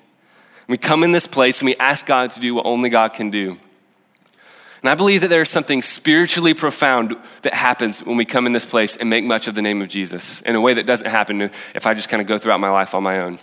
We 0.67 0.77
come 0.77 1.03
in 1.03 1.11
this 1.11 1.27
place 1.27 1.59
and 1.59 1.65
we 1.65 1.75
ask 1.75 2.05
God 2.05 2.31
to 2.31 2.39
do 2.39 2.55
what 2.55 2.65
only 2.65 2.89
God 2.89 3.13
can 3.13 3.29
do. 3.29 3.57
And 4.83 4.89
I 4.89 4.95
believe 4.95 5.21
that 5.21 5.29
there 5.29 5.41
is 5.41 5.49
something 5.49 5.81
spiritually 5.81 6.53
profound 6.53 7.15
that 7.43 7.53
happens 7.53 8.03
when 8.03 8.17
we 8.17 8.25
come 8.25 8.45
in 8.45 8.51
this 8.51 8.65
place 8.65 8.97
and 8.97 9.09
make 9.09 9.23
much 9.23 9.47
of 9.47 9.55
the 9.55 9.61
name 9.61 9.81
of 9.81 9.87
Jesus 9.87 10.41
in 10.41 10.55
a 10.55 10.61
way 10.61 10.73
that 10.73 10.85
doesn't 10.85 11.09
happen 11.09 11.49
if 11.73 11.85
I 11.85 11.93
just 11.93 12.09
kind 12.09 12.19
of 12.19 12.27
go 12.27 12.37
throughout 12.37 12.59
my 12.59 12.69
life 12.69 12.93
on 12.93 13.01
my 13.01 13.21
own. 13.21 13.39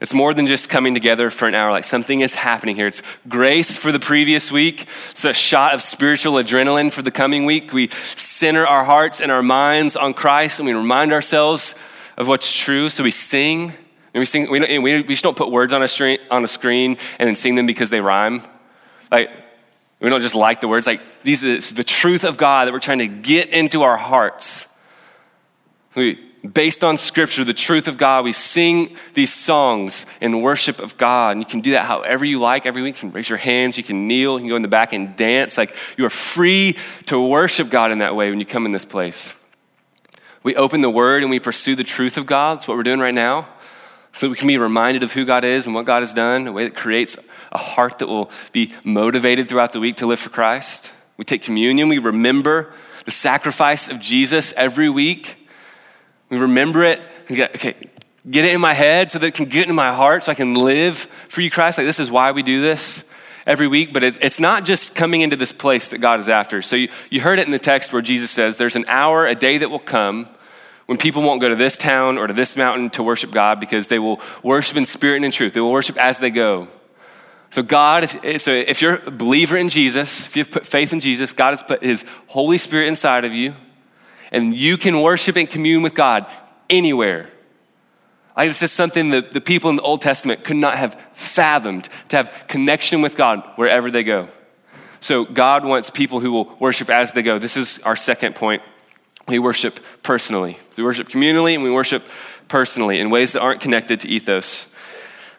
It's 0.00 0.14
more 0.14 0.32
than 0.32 0.46
just 0.46 0.68
coming 0.68 0.94
together 0.94 1.28
for 1.28 1.48
an 1.48 1.56
hour, 1.56 1.72
like 1.72 1.84
something 1.84 2.20
is 2.20 2.36
happening 2.36 2.76
here. 2.76 2.86
It's 2.86 3.02
grace 3.26 3.76
for 3.76 3.90
the 3.90 3.98
previous 3.98 4.52
week, 4.52 4.86
it's 5.10 5.24
a 5.24 5.32
shot 5.32 5.74
of 5.74 5.82
spiritual 5.82 6.34
adrenaline 6.34 6.92
for 6.92 7.02
the 7.02 7.10
coming 7.10 7.44
week. 7.44 7.72
We 7.72 7.90
center 8.14 8.64
our 8.64 8.84
hearts 8.84 9.20
and 9.20 9.32
our 9.32 9.42
minds 9.42 9.96
on 9.96 10.14
Christ 10.14 10.60
and 10.60 10.68
we 10.68 10.72
remind 10.72 11.12
ourselves 11.12 11.74
of 12.16 12.28
what's 12.28 12.52
true. 12.52 12.90
So 12.90 13.02
we 13.02 13.10
sing 13.10 13.72
and 14.14 14.20
we 14.20 14.26
sing, 14.26 14.50
we, 14.50 14.60
we, 14.78 14.78
we 14.78 15.02
just 15.02 15.22
don't 15.22 15.36
put 15.36 15.50
words 15.50 15.72
on 15.72 15.82
a, 15.82 15.88
screen, 15.88 16.18
on 16.30 16.44
a 16.44 16.48
screen 16.48 16.96
and 17.18 17.26
then 17.26 17.34
sing 17.34 17.54
them 17.54 17.66
because 17.66 17.90
they 17.90 18.00
rhyme. 18.00 18.42
Like, 19.10 19.30
we 20.00 20.08
don't 20.08 20.20
just 20.20 20.34
like 20.34 20.60
the 20.60 20.68
words. 20.68 20.86
Like, 20.86 21.02
these 21.24 21.42
is 21.42 21.74
the 21.74 21.84
truth 21.84 22.24
of 22.24 22.36
God 22.36 22.66
that 22.66 22.72
we're 22.72 22.78
trying 22.78 22.98
to 22.98 23.08
get 23.08 23.50
into 23.50 23.82
our 23.82 23.96
hearts. 23.96 24.66
We, 25.94 26.14
based 26.52 26.84
on 26.84 26.96
scripture, 26.96 27.44
the 27.44 27.52
truth 27.52 27.88
of 27.88 27.98
God, 27.98 28.24
we 28.24 28.32
sing 28.32 28.96
these 29.14 29.34
songs 29.34 30.06
in 30.20 30.40
worship 30.40 30.78
of 30.78 30.96
God. 30.96 31.32
And 31.32 31.40
you 31.40 31.46
can 31.46 31.60
do 31.60 31.72
that 31.72 31.84
however 31.84 32.24
you 32.24 32.38
like 32.38 32.64
every 32.64 32.80
week. 32.80 32.94
You 32.96 33.10
can 33.10 33.12
raise 33.12 33.28
your 33.28 33.38
hands, 33.38 33.76
you 33.76 33.84
can 33.84 34.06
kneel, 34.06 34.34
you 34.34 34.40
can 34.40 34.48
go 34.48 34.56
in 34.56 34.62
the 34.62 34.68
back 34.68 34.92
and 34.92 35.16
dance. 35.16 35.58
Like, 35.58 35.76
you 35.98 36.06
are 36.06 36.10
free 36.10 36.76
to 37.06 37.20
worship 37.20 37.68
God 37.68 37.90
in 37.90 37.98
that 37.98 38.16
way 38.16 38.30
when 38.30 38.38
you 38.38 38.46
come 38.46 38.64
in 38.64 38.72
this 38.72 38.84
place. 38.84 39.34
We 40.44 40.54
open 40.54 40.80
the 40.80 40.90
word 40.90 41.22
and 41.22 41.30
we 41.30 41.40
pursue 41.40 41.74
the 41.74 41.84
truth 41.84 42.16
of 42.16 42.24
God. 42.24 42.58
That's 42.58 42.68
what 42.68 42.76
we're 42.76 42.84
doing 42.84 43.00
right 43.00 43.14
now 43.14 43.48
so 44.12 44.26
that 44.26 44.30
we 44.30 44.36
can 44.36 44.48
be 44.48 44.58
reminded 44.58 45.02
of 45.02 45.12
who 45.12 45.24
God 45.24 45.44
is 45.44 45.66
and 45.66 45.74
what 45.74 45.86
God 45.86 46.00
has 46.00 46.14
done, 46.14 46.46
a 46.46 46.52
way 46.52 46.64
that 46.64 46.74
creates 46.74 47.16
a 47.52 47.58
heart 47.58 47.98
that 47.98 48.06
will 48.06 48.30
be 48.52 48.72
motivated 48.84 49.48
throughout 49.48 49.72
the 49.72 49.80
week 49.80 49.96
to 49.96 50.06
live 50.06 50.18
for 50.18 50.30
Christ. 50.30 50.92
We 51.16 51.24
take 51.24 51.42
communion, 51.42 51.88
we 51.88 51.98
remember 51.98 52.72
the 53.04 53.12
sacrifice 53.12 53.88
of 53.88 54.00
Jesus 54.00 54.52
every 54.56 54.90
week. 54.90 55.48
We 56.28 56.38
remember 56.38 56.82
it. 56.82 57.00
Get, 57.26 57.54
okay, 57.56 57.74
get 58.30 58.44
it 58.44 58.54
in 58.54 58.60
my 58.60 58.74
head 58.74 59.10
so 59.10 59.18
that 59.18 59.26
it 59.26 59.34
can 59.34 59.46
get 59.46 59.66
in 59.66 59.74
my 59.74 59.94
heart 59.94 60.24
so 60.24 60.32
I 60.32 60.34
can 60.34 60.54
live 60.54 61.08
for 61.28 61.40
you, 61.40 61.50
Christ. 61.50 61.78
Like, 61.78 61.86
this 61.86 62.00
is 62.00 62.10
why 62.10 62.32
we 62.32 62.42
do 62.42 62.60
this 62.60 63.04
every 63.46 63.66
week, 63.66 63.94
but 63.94 64.04
it, 64.04 64.18
it's 64.20 64.38
not 64.38 64.66
just 64.66 64.94
coming 64.94 65.22
into 65.22 65.36
this 65.36 65.52
place 65.52 65.88
that 65.88 65.98
God 65.98 66.20
is 66.20 66.28
after. 66.28 66.60
So 66.60 66.76
you, 66.76 66.90
you 67.08 67.22
heard 67.22 67.38
it 67.38 67.46
in 67.46 67.50
the 67.50 67.58
text 67.58 67.94
where 67.94 68.02
Jesus 68.02 68.30
says, 68.30 68.58
There's 68.58 68.76
an 68.76 68.84
hour, 68.88 69.26
a 69.26 69.34
day 69.34 69.56
that 69.58 69.70
will 69.70 69.78
come 69.78 70.28
when 70.88 70.96
people 70.96 71.20
won't 71.20 71.38
go 71.38 71.50
to 71.50 71.54
this 71.54 71.76
town 71.76 72.16
or 72.16 72.26
to 72.26 72.32
this 72.32 72.56
mountain 72.56 72.88
to 72.88 73.02
worship 73.02 73.30
God 73.30 73.60
because 73.60 73.88
they 73.88 73.98
will 73.98 74.22
worship 74.42 74.74
in 74.74 74.86
spirit 74.86 75.16
and 75.16 75.24
in 75.26 75.30
truth. 75.30 75.52
They 75.52 75.60
will 75.60 75.70
worship 75.70 75.98
as 75.98 76.18
they 76.18 76.30
go. 76.30 76.68
So, 77.50 77.62
God, 77.62 78.04
if, 78.04 78.24
eh, 78.24 78.38
so 78.38 78.52
if 78.52 78.80
you're 78.80 78.96
a 79.06 79.10
believer 79.10 79.58
in 79.58 79.68
Jesus, 79.68 80.24
if 80.24 80.34
you've 80.34 80.50
put 80.50 80.66
faith 80.66 80.94
in 80.94 81.00
Jesus, 81.00 81.34
God 81.34 81.50
has 81.50 81.62
put 81.62 81.82
His 81.82 82.06
Holy 82.28 82.56
Spirit 82.56 82.88
inside 82.88 83.26
of 83.26 83.34
you, 83.34 83.54
and 84.32 84.54
you 84.54 84.78
can 84.78 85.02
worship 85.02 85.36
and 85.36 85.48
commune 85.48 85.82
with 85.82 85.92
God 85.92 86.24
anywhere. 86.70 87.28
Like 88.34 88.48
this 88.48 88.62
is 88.62 88.72
something 88.72 89.10
that 89.10 89.34
the 89.34 89.42
people 89.42 89.68
in 89.68 89.76
the 89.76 89.82
Old 89.82 90.00
Testament 90.00 90.42
could 90.42 90.56
not 90.56 90.78
have 90.78 90.98
fathomed 91.12 91.90
to 92.08 92.16
have 92.16 92.32
connection 92.48 93.02
with 93.02 93.14
God 93.14 93.42
wherever 93.56 93.90
they 93.90 94.04
go. 94.04 94.28
So 95.00 95.26
God 95.26 95.66
wants 95.66 95.90
people 95.90 96.20
who 96.20 96.32
will 96.32 96.56
worship 96.58 96.88
as 96.88 97.12
they 97.12 97.22
go. 97.22 97.38
This 97.38 97.58
is 97.58 97.78
our 97.80 97.96
second 97.96 98.36
point. 98.36 98.62
We 99.28 99.38
worship 99.38 99.80
personally. 100.02 100.58
We 100.76 100.82
worship 100.82 101.08
communally 101.08 101.54
and 101.54 101.62
we 101.62 101.70
worship 101.70 102.04
personally 102.48 102.98
in 102.98 103.10
ways 103.10 103.32
that 103.32 103.40
aren't 103.40 103.60
connected 103.60 104.00
to 104.00 104.08
ethos. 104.08 104.66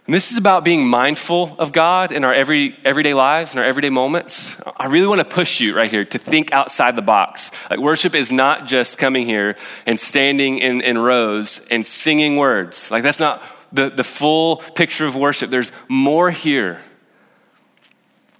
And 0.06 0.14
this 0.16 0.32
is 0.32 0.38
about 0.38 0.64
being 0.64 0.88
mindful 0.88 1.56
of 1.60 1.72
God 1.72 2.12
in 2.12 2.24
our 2.24 2.34
every, 2.34 2.76
everyday 2.84 3.14
lives, 3.14 3.54
in 3.54 3.60
our 3.60 3.66
everyday 3.66 3.92
moments. 3.92 4.58
I 4.78 4.88
really 4.88 5.06
want 5.06 5.20
to 5.20 5.26
push 5.26 5.60
you 5.60 5.76
right 5.76 5.90
here 5.90 6.04
to 6.04 6.18
think 6.18 6.52
outside 6.52 6.96
the 6.96 7.04
box. 7.04 7.52
Like, 7.70 7.80
worship 7.80 8.16
is 8.16 8.32
not 8.32 8.66
just 8.66 8.98
coming 8.98 9.28
here 9.28 9.56
and 9.86 10.00
standing 10.00 10.58
in, 10.58 10.82
in 10.82 10.98
rows 10.98 11.62
and 11.70 11.86
singing 11.86 12.38
words. 12.38 12.90
Like, 12.90 13.04
that's 13.04 13.20
not 13.20 13.44
the, 13.72 13.92
the 13.92 14.04
full 14.04 14.58
picture 14.58 15.06
of 15.06 15.16
worship. 15.16 15.52
There's 15.52 15.72
more 15.88 16.32
here. 16.32 16.82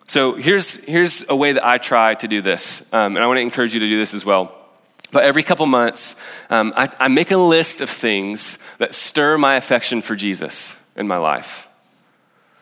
So, 0.08 0.36
here's, 0.36 0.78
here's 0.78 1.24
a 1.30 1.36
way 1.36 1.52
that 1.54 1.64
I 1.64 1.78
try 1.78 2.16
to 2.16 2.28
do 2.28 2.42
this, 2.42 2.82
um, 2.92 3.16
and 3.16 3.24
I 3.24 3.28
want 3.28 3.38
to 3.38 3.42
encourage 3.42 3.76
you 3.76 3.80
to 3.80 3.90
do 3.90 3.98
this 3.98 4.16
as 4.16 4.26
well. 4.26 4.59
But 5.12 5.24
every 5.24 5.44
couple 5.44 5.66
months, 5.66 6.16
um, 6.50 6.74
I, 6.76 6.90
I 7.00 7.08
make 7.08 7.32
a 7.32 7.38
list 7.38 7.82
of 7.82 7.90
things 7.90 8.58
that 8.78 8.94
stir 8.94 9.38
my 9.38 9.56
affection 9.56 10.02
for 10.02 10.16
Jesus 10.16 10.78
in 10.96 11.08
my 11.08 11.18
life. 11.18 11.68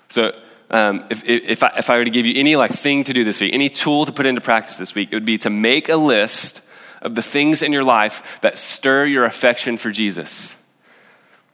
So 0.09 0.31
um, 0.69 1.05
if, 1.09 1.23
if, 1.25 1.63
I, 1.63 1.73
if 1.77 1.89
I 1.89 1.97
were 1.97 2.05
to 2.05 2.09
give 2.09 2.25
you 2.25 2.35
any 2.39 2.55
like 2.55 2.71
thing 2.71 3.03
to 3.05 3.13
do 3.13 3.23
this 3.23 3.41
week, 3.41 3.53
any 3.53 3.69
tool 3.69 4.05
to 4.05 4.11
put 4.11 4.25
into 4.25 4.41
practice 4.41 4.77
this 4.77 4.95
week, 4.95 5.09
it 5.11 5.15
would 5.15 5.25
be 5.25 5.37
to 5.39 5.49
make 5.49 5.89
a 5.89 5.95
list 5.95 6.61
of 7.01 7.15
the 7.15 7.21
things 7.21 7.61
in 7.61 7.71
your 7.71 7.83
life 7.83 8.39
that 8.41 8.57
stir 8.57 9.05
your 9.05 9.25
affection 9.25 9.77
for 9.77 9.91
Jesus. 9.91 10.55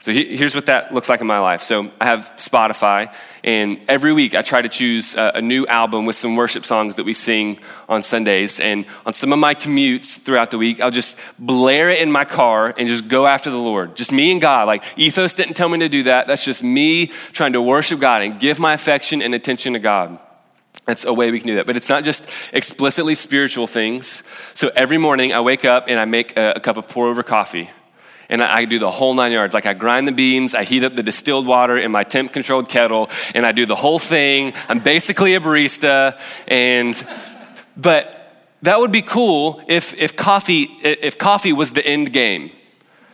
So 0.03 0.11
here's 0.11 0.53
what 0.53 0.65
that 0.65 0.93
looks 0.93 1.07
like 1.07 1.21
in 1.21 1.27
my 1.27 1.39
life. 1.39 1.63
So 1.63 1.89
I 2.01 2.07
have 2.07 2.33
Spotify, 2.35 3.15
and 3.41 3.79
every 3.87 4.11
week 4.11 4.35
I 4.35 4.41
try 4.41 4.61
to 4.61 4.67
choose 4.67 5.15
a 5.17 5.39
new 5.39 5.65
album 5.67 6.05
with 6.05 6.17
some 6.17 6.35
worship 6.35 6.65
songs 6.65 6.97
that 6.97 7.05
we 7.05 7.13
sing 7.13 7.57
on 7.87 8.03
Sundays. 8.03 8.59
And 8.59 8.85
on 9.05 9.13
some 9.13 9.31
of 9.31 9.39
my 9.39 9.55
commutes 9.55 10.19
throughout 10.19 10.51
the 10.51 10.57
week, 10.57 10.81
I'll 10.81 10.91
just 10.91 11.17
blare 11.39 11.89
it 11.89 12.01
in 12.01 12.11
my 12.11 12.25
car 12.25 12.73
and 12.77 12.89
just 12.89 13.07
go 13.07 13.25
after 13.25 13.49
the 13.49 13.57
Lord. 13.57 13.95
Just 13.95 14.11
me 14.11 14.33
and 14.33 14.41
God. 14.41 14.67
Like 14.67 14.83
Ethos 14.97 15.35
didn't 15.35 15.53
tell 15.53 15.69
me 15.69 15.79
to 15.79 15.87
do 15.87 16.03
that. 16.03 16.27
That's 16.27 16.43
just 16.43 16.63
me 16.63 17.07
trying 17.31 17.53
to 17.53 17.61
worship 17.61 18.01
God 18.01 18.23
and 18.23 18.41
give 18.41 18.59
my 18.59 18.73
affection 18.73 19.21
and 19.21 19.33
attention 19.33 19.71
to 19.71 19.79
God. 19.79 20.19
That's 20.83 21.05
a 21.05 21.13
way 21.13 21.31
we 21.31 21.39
can 21.39 21.47
do 21.47 21.55
that. 21.55 21.65
But 21.65 21.77
it's 21.77 21.87
not 21.87 22.03
just 22.03 22.27
explicitly 22.51 23.15
spiritual 23.15 23.67
things. 23.67 24.21
So 24.53 24.69
every 24.75 24.97
morning 24.97 25.31
I 25.31 25.39
wake 25.39 25.63
up 25.63 25.85
and 25.87 25.97
I 25.97 26.03
make 26.03 26.35
a, 26.35 26.55
a 26.57 26.59
cup 26.59 26.75
of 26.75 26.89
pour 26.89 27.07
over 27.07 27.23
coffee 27.23 27.69
and 28.29 28.41
I, 28.41 28.65
do 28.65 28.79
the 28.79 28.91
whole 28.91 29.13
nine 29.13 29.31
yards. 29.31 29.53
Like 29.53 29.65
I 29.65 29.73
grind 29.73 30.07
the 30.07 30.11
beans, 30.11 30.55
I 30.55 30.63
heat 30.63 30.83
up 30.83 30.95
the 30.95 31.03
distilled 31.03 31.45
water 31.45 31.77
in 31.77 31.91
my 31.91 32.03
temp 32.03 32.33
controlled 32.33 32.69
kettle, 32.69 33.09
and 33.35 33.45
I 33.45 33.51
do 33.51 33.65
the 33.65 33.75
whole 33.75 33.99
thing. 33.99 34.53
I'm 34.69 34.79
basically 34.79 35.35
a 35.35 35.39
barista, 35.39 36.19
and 36.47 37.05
but 37.75 38.19
that 38.61 38.79
would 38.79 38.91
be 38.91 39.01
cool 39.01 39.61
if, 39.67 39.93
if 39.95 40.15
coffee 40.15 40.63
if 40.83 41.17
coffee 41.17 41.53
was 41.53 41.73
the 41.73 41.85
end 41.85 42.13
game. 42.13 42.51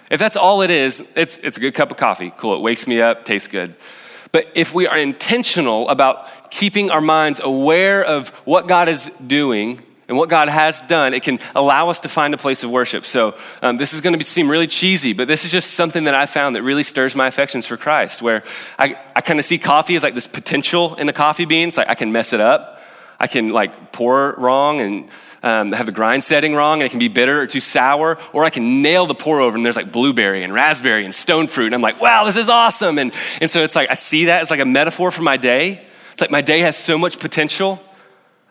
If 0.10 0.20
that's 0.20 0.36
all 0.36 0.62
it 0.62 0.72
is, 0.72 1.04
it's, 1.16 1.38
it's 1.40 1.58
a 1.58 1.60
good 1.60 1.76
cup 1.76 1.92
of 1.92 1.98
coffee. 1.98 2.34
Cool, 2.36 2.56
it 2.56 2.62
wakes 2.62 2.88
me 2.88 3.00
up, 3.00 3.26
tastes 3.26 3.48
good. 3.48 3.76
But 4.32 4.48
if 4.56 4.74
we 4.74 4.88
are 4.88 4.98
intentional 4.98 5.88
about 5.90 6.52
keeping 6.52 6.90
our 6.90 7.02
minds 7.02 7.40
aware 7.44 8.04
of 8.04 8.30
what 8.46 8.68
God 8.68 8.90
is 8.90 9.12
doing 9.26 9.82
and 10.10 10.18
what 10.18 10.28
God 10.28 10.50
has 10.50 10.82
done, 10.82 11.14
it 11.14 11.22
can 11.22 11.40
allow 11.54 11.90
us 11.90 12.00
to 12.00 12.10
find 12.10 12.34
a 12.34 12.38
place 12.38 12.64
of 12.64 12.72
worship. 12.72 13.06
So, 13.06 13.38
um, 13.62 13.78
this 13.78 13.94
is 13.94 14.02
going 14.02 14.18
to 14.18 14.26
seem 14.26 14.50
really 14.50 14.66
cheesy, 14.66 15.14
but 15.14 15.28
this 15.28 15.46
is 15.46 15.52
just 15.52 15.76
something 15.76 16.06
that 16.06 16.16
I 16.16 16.26
found 16.26 16.56
that 16.56 16.64
really 16.64 16.82
stirs 16.82 17.16
my 17.16 17.28
affections 17.28 17.68
for 17.68 17.78
Christ, 17.78 18.20
where 18.20 18.44
I, 18.80 18.98
I 19.16 19.22
kind 19.22 19.38
of 19.38 19.46
see 19.46 19.60
coffee 19.60 19.96
as 19.96 20.02
like 20.02 20.16
this 20.16 20.26
potential 20.26 20.96
in 20.96 21.06
the 21.06 21.14
coffee 21.14 21.46
bean. 21.46 21.72
Like 21.78 21.90
I 21.90 21.94
can 21.94 22.12
mess 22.12 22.34
it 22.34 22.42
up, 22.42 22.82
I 23.20 23.28
can 23.28 23.50
like 23.50 23.92
pour 23.92 24.34
wrong 24.40 24.82
and 24.82 25.10
um, 25.44 25.74
have 25.74 25.86
the 25.86 25.92
grind 25.92 26.24
setting 26.24 26.56
wrong, 26.56 26.82
and 26.82 26.88
it 26.88 26.90
can 26.90 26.98
be 26.98 27.08
bitter 27.08 27.42
or 27.42 27.46
too 27.46 27.60
sour, 27.60 28.18
or 28.34 28.44
I 28.44 28.50
can 28.50 28.82
nail 28.82 29.06
the 29.06 29.14
pour 29.14 29.40
over 29.40 29.56
and 29.56 29.64
there's 29.64 29.76
like 29.76 29.92
blueberry 29.92 30.44
and 30.44 30.52
raspberry 30.52 31.06
and 31.06 31.14
stone 31.14 31.48
fruit, 31.48 31.68
and 31.68 31.76
I'm 31.76 31.82
like, 31.82 32.02
wow, 32.02 32.26
this 32.26 32.36
is 32.36 32.50
awesome. 32.50 32.98
And, 32.98 33.14
and 33.42 33.50
so 33.50 33.64
it's 33.64 33.76
like 33.76 33.92
I 33.92 33.94
see 33.94 34.26
that 34.26 34.42
as 34.42 34.50
like 34.50 34.60
a 34.60 34.66
metaphor 34.66 35.12
for 35.12 35.22
my 35.22 35.38
day. 35.38 35.86
It's 36.14 36.22
like 36.22 36.32
my 36.32 36.42
day 36.42 36.62
has 36.62 36.76
so 36.76 36.98
much 36.98 37.20
potential 37.20 37.80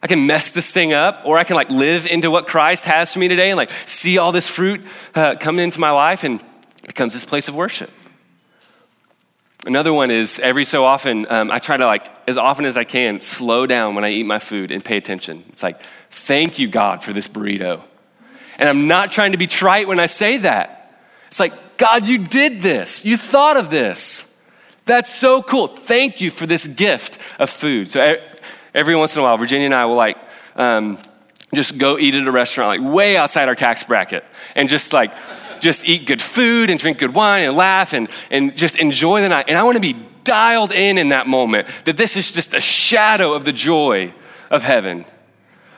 I 0.03 0.07
can 0.07 0.27
mess 0.27 0.51
this 0.51 0.71
thing 0.71 0.93
up, 0.93 1.23
or 1.25 1.39
I 1.39 1.45
can 1.45 1.57
like 1.57 1.71
live 1.71 2.07
into 2.07 2.31
what 2.31 2.47
Christ 2.47 2.85
has 2.85 3.13
for 3.13 3.19
me 3.19 3.29
today 3.29 3.51
and 3.51 3.57
like 3.57 3.71
see 3.85 4.19
all 4.19 4.31
this 4.31 4.47
fruit 4.47 4.85
uh, 5.15 5.35
come 5.37 5.59
into 5.59 5.81
my 5.81 5.91
life 5.91 6.23
and 6.23 6.43
becomes 6.87 7.13
this 7.15 7.25
place 7.25 7.49
of 7.49 7.55
worship. 7.55 7.91
Another 9.67 9.93
one 9.93 10.11
is 10.11 10.39
every 10.39 10.65
so 10.65 10.85
often, 10.85 11.27
um, 11.31 11.51
I 11.51 11.59
try 11.59 11.77
to 11.77 11.85
like, 11.85 12.07
as 12.29 12.39
often 12.39 12.65
as 12.65 12.77
I 12.77 12.85
can, 12.85 13.21
slow 13.21 13.67
down 13.67 13.95
when 13.97 14.05
I 14.05 14.11
eat 14.11 14.23
my 14.23 14.39
food 14.39 14.71
and 14.71 14.85
pay 14.85 14.97
attention. 14.97 15.45
It's 15.49 15.63
like, 15.63 15.81
thank 16.11 16.59
you, 16.59 16.69
God, 16.69 17.03
for 17.03 17.13
this 17.13 17.27
burrito. 17.27 17.83
And 18.59 18.69
I'm 18.69 18.87
not 18.87 19.11
trying 19.11 19.33
to 19.33 19.39
be 19.39 19.47
trite 19.47 19.89
when 19.89 19.99
I 20.01 20.07
say 20.07 20.39
that. 20.39 21.03
It's 21.27 21.41
like, 21.41 21.77
God, 21.77 22.07
you 22.07 22.19
did 22.19 22.61
this. 22.61 23.05
You 23.05 23.17
thought 23.17 23.57
of 23.57 23.69
this. 23.69 24.33
That's 24.85 25.13
so 25.13 25.43
cool. 25.43 25.69
Thank 25.69 26.21
you 26.21 26.31
for 26.31 26.47
this 26.47 26.67
gift 26.67 27.19
of 27.39 27.51
food. 27.51 27.91
So 27.91 28.17
every 28.79 28.95
once 28.95 29.14
in 29.14 29.21
a 29.21 29.25
while, 29.25 29.37
Virginia 29.37 29.67
and 29.67 29.75
I 29.75 29.85
will 29.87 29.97
like 29.97 30.17
um, 30.57 30.99
just 31.53 31.79
go 31.79 31.99
eat 31.99 32.14
at 32.14 32.27
a 32.27 32.31
restaurant, 32.31 32.81
like 32.81 32.95
way 32.95 33.17
outside 33.17 33.49
our 33.49 33.55
tax 33.55 33.83
bracket, 33.83 34.25
and 34.55 34.69
just 34.69 34.93
like 34.93 35.12
just 35.61 35.87
eat 35.87 36.07
good 36.07 36.23
food 36.23 36.71
and 36.71 36.79
drink 36.79 36.99
good 36.99 37.14
wine 37.14 37.45
and 37.45 37.57
laugh 37.57 37.93
and, 37.93 38.09
and 38.31 38.57
just 38.57 38.79
enjoy 38.79 39.21
the 39.21 39.29
night. 39.29 39.47
And 39.49 39.59
I 39.59 39.64
want 39.64 39.75
to 39.75 39.81
be 39.81 39.97
dialed 40.25 40.73
in 40.73 40.99
in 40.99 41.09
that 41.09 41.27
moment 41.27 41.69
that 41.85 41.97
this 41.97 42.17
is 42.17 42.31
just 42.31 42.55
a 42.55 42.61
shadow 42.61 43.33
of 43.33 43.45
the 43.45 43.53
joy 43.53 44.14
of 44.51 44.62
heaven. 44.62 45.05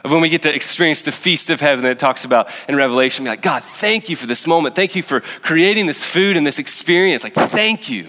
Of 0.04 0.12
when 0.12 0.20
we 0.20 0.28
get 0.28 0.42
to 0.42 0.54
experience 0.54 1.02
the 1.02 1.12
feast 1.12 1.50
of 1.50 1.60
heaven 1.60 1.84
that 1.84 1.92
it 1.92 1.98
talks 1.98 2.24
about 2.24 2.48
in 2.68 2.76
Revelation, 2.76 3.24
be 3.24 3.30
like, 3.30 3.42
God, 3.42 3.62
thank 3.62 4.08
you 4.08 4.16
for 4.16 4.26
this 4.26 4.46
moment. 4.46 4.74
Thank 4.74 4.94
you 4.96 5.02
for 5.02 5.20
creating 5.20 5.86
this 5.86 6.02
food 6.02 6.36
and 6.36 6.46
this 6.46 6.58
experience. 6.58 7.22
Like, 7.22 7.34
thank 7.34 7.90
you. 7.90 8.08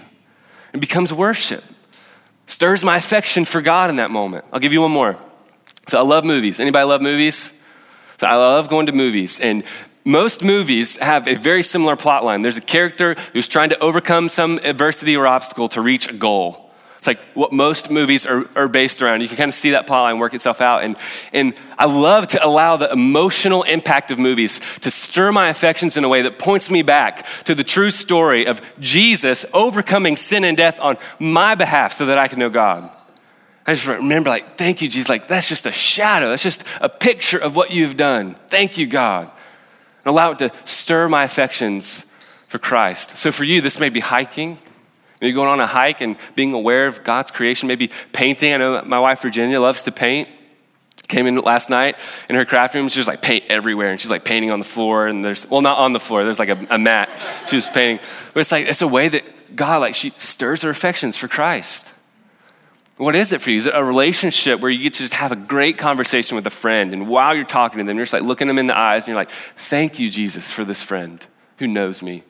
It 0.72 0.80
becomes 0.80 1.12
worship 1.12 1.62
stirs 2.46 2.84
my 2.84 2.96
affection 2.96 3.44
for 3.44 3.60
God 3.60 3.90
in 3.90 3.96
that 3.96 4.10
moment. 4.10 4.44
I'll 4.52 4.60
give 4.60 4.72
you 4.72 4.82
one 4.82 4.90
more. 4.90 5.16
So 5.88 5.98
I 5.98 6.02
love 6.02 6.24
movies. 6.24 6.60
Anybody 6.60 6.84
love 6.84 7.02
movies? 7.02 7.52
So 8.18 8.26
I 8.26 8.34
love 8.36 8.68
going 8.68 8.86
to 8.86 8.92
movies. 8.92 9.40
And 9.40 9.64
most 10.04 10.42
movies 10.42 10.96
have 10.96 11.28
a 11.28 11.34
very 11.34 11.62
similar 11.62 11.96
plot 11.96 12.24
line. 12.24 12.42
There's 12.42 12.56
a 12.56 12.60
character 12.60 13.14
who's 13.32 13.48
trying 13.48 13.70
to 13.70 13.78
overcome 13.78 14.28
some 14.28 14.60
adversity 14.62 15.16
or 15.16 15.26
obstacle 15.26 15.68
to 15.70 15.80
reach 15.80 16.08
a 16.08 16.12
goal. 16.12 16.61
It's 17.02 17.08
like 17.08 17.18
what 17.34 17.52
most 17.52 17.90
movies 17.90 18.24
are, 18.26 18.48
are 18.54 18.68
based 18.68 19.02
around. 19.02 19.22
You 19.22 19.26
can 19.26 19.36
kind 19.36 19.48
of 19.48 19.56
see 19.56 19.72
that 19.72 19.88
plot 19.88 20.02
line 20.02 20.20
work 20.20 20.34
itself 20.34 20.60
out. 20.60 20.84
And, 20.84 20.96
and 21.32 21.52
I 21.76 21.86
love 21.86 22.28
to 22.28 22.46
allow 22.46 22.76
the 22.76 22.92
emotional 22.92 23.64
impact 23.64 24.12
of 24.12 24.20
movies 24.20 24.60
to 24.82 24.90
stir 24.92 25.32
my 25.32 25.48
affections 25.48 25.96
in 25.96 26.04
a 26.04 26.08
way 26.08 26.22
that 26.22 26.38
points 26.38 26.70
me 26.70 26.82
back 26.82 27.26
to 27.42 27.56
the 27.56 27.64
true 27.64 27.90
story 27.90 28.46
of 28.46 28.60
Jesus 28.78 29.44
overcoming 29.52 30.16
sin 30.16 30.44
and 30.44 30.56
death 30.56 30.78
on 30.78 30.96
my 31.18 31.56
behalf 31.56 31.92
so 31.92 32.06
that 32.06 32.18
I 32.18 32.28
can 32.28 32.38
know 32.38 32.50
God. 32.50 32.88
I 33.66 33.74
just 33.74 33.88
remember, 33.88 34.30
like, 34.30 34.56
thank 34.56 34.80
you, 34.80 34.88
Jesus. 34.88 35.08
Like, 35.08 35.26
that's 35.26 35.48
just 35.48 35.66
a 35.66 35.72
shadow. 35.72 36.28
That's 36.30 36.44
just 36.44 36.62
a 36.80 36.88
picture 36.88 37.38
of 37.38 37.56
what 37.56 37.72
you've 37.72 37.96
done. 37.96 38.36
Thank 38.46 38.78
you, 38.78 38.86
God. 38.86 39.24
And 39.24 40.12
allow 40.12 40.30
it 40.30 40.38
to 40.38 40.52
stir 40.64 41.08
my 41.08 41.24
affections 41.24 42.06
for 42.46 42.60
Christ. 42.60 43.16
So 43.16 43.32
for 43.32 43.42
you, 43.42 43.60
this 43.60 43.80
may 43.80 43.88
be 43.88 43.98
hiking. 43.98 44.58
Maybe 45.22 45.32
going 45.32 45.48
on 45.48 45.60
a 45.60 45.68
hike 45.68 46.00
and 46.00 46.16
being 46.34 46.52
aware 46.52 46.88
of 46.88 47.04
God's 47.04 47.30
creation, 47.30 47.68
maybe 47.68 47.90
painting. 48.12 48.52
I 48.52 48.56
know 48.56 48.82
my 48.82 48.98
wife 48.98 49.22
Virginia 49.22 49.60
loves 49.60 49.84
to 49.84 49.92
paint. 49.92 50.28
Came 51.06 51.28
in 51.28 51.36
last 51.36 51.70
night 51.70 51.96
in 52.28 52.34
her 52.34 52.44
craft 52.44 52.74
room, 52.74 52.88
she 52.88 52.98
was 52.98 53.06
like 53.06 53.22
paint 53.22 53.44
everywhere, 53.48 53.90
and 53.92 54.00
she's 54.00 54.10
like 54.10 54.24
painting 54.24 54.50
on 54.50 54.58
the 54.58 54.64
floor, 54.64 55.06
and 55.06 55.24
there's, 55.24 55.48
well, 55.48 55.60
not 55.60 55.78
on 55.78 55.92
the 55.92 56.00
floor, 56.00 56.24
there's 56.24 56.38
like 56.38 56.48
a, 56.48 56.66
a 56.70 56.78
mat 56.78 57.08
she 57.46 57.54
was 57.54 57.68
painting. 57.68 58.04
But 58.34 58.40
it's 58.40 58.50
like, 58.50 58.66
it's 58.66 58.82
a 58.82 58.88
way 58.88 59.08
that 59.08 59.54
God, 59.54 59.80
like, 59.80 59.94
she 59.94 60.10
stirs 60.16 60.62
her 60.62 60.70
affections 60.70 61.16
for 61.16 61.28
Christ. 61.28 61.92
What 62.96 63.14
is 63.14 63.32
it 63.32 63.40
for 63.40 63.50
you? 63.50 63.58
Is 63.58 63.66
it 63.66 63.74
a 63.74 63.84
relationship 63.84 64.60
where 64.60 64.70
you 64.70 64.82
get 64.82 64.94
to 64.94 65.00
just 65.00 65.14
have 65.14 65.30
a 65.30 65.36
great 65.36 65.78
conversation 65.78 66.34
with 66.34 66.46
a 66.46 66.50
friend, 66.50 66.92
and 66.92 67.08
while 67.08 67.34
you're 67.34 67.44
talking 67.44 67.78
to 67.78 67.84
them, 67.84 67.96
you're 67.96 68.06
just 68.06 68.12
like 68.12 68.22
looking 68.22 68.48
them 68.48 68.58
in 68.58 68.66
the 68.66 68.76
eyes, 68.76 69.04
and 69.04 69.08
you're 69.08 69.16
like, 69.16 69.30
thank 69.56 70.00
you, 70.00 70.08
Jesus, 70.10 70.50
for 70.50 70.64
this 70.64 70.82
friend 70.82 71.24
who 71.58 71.66
knows 71.66 72.02
me. 72.02 72.24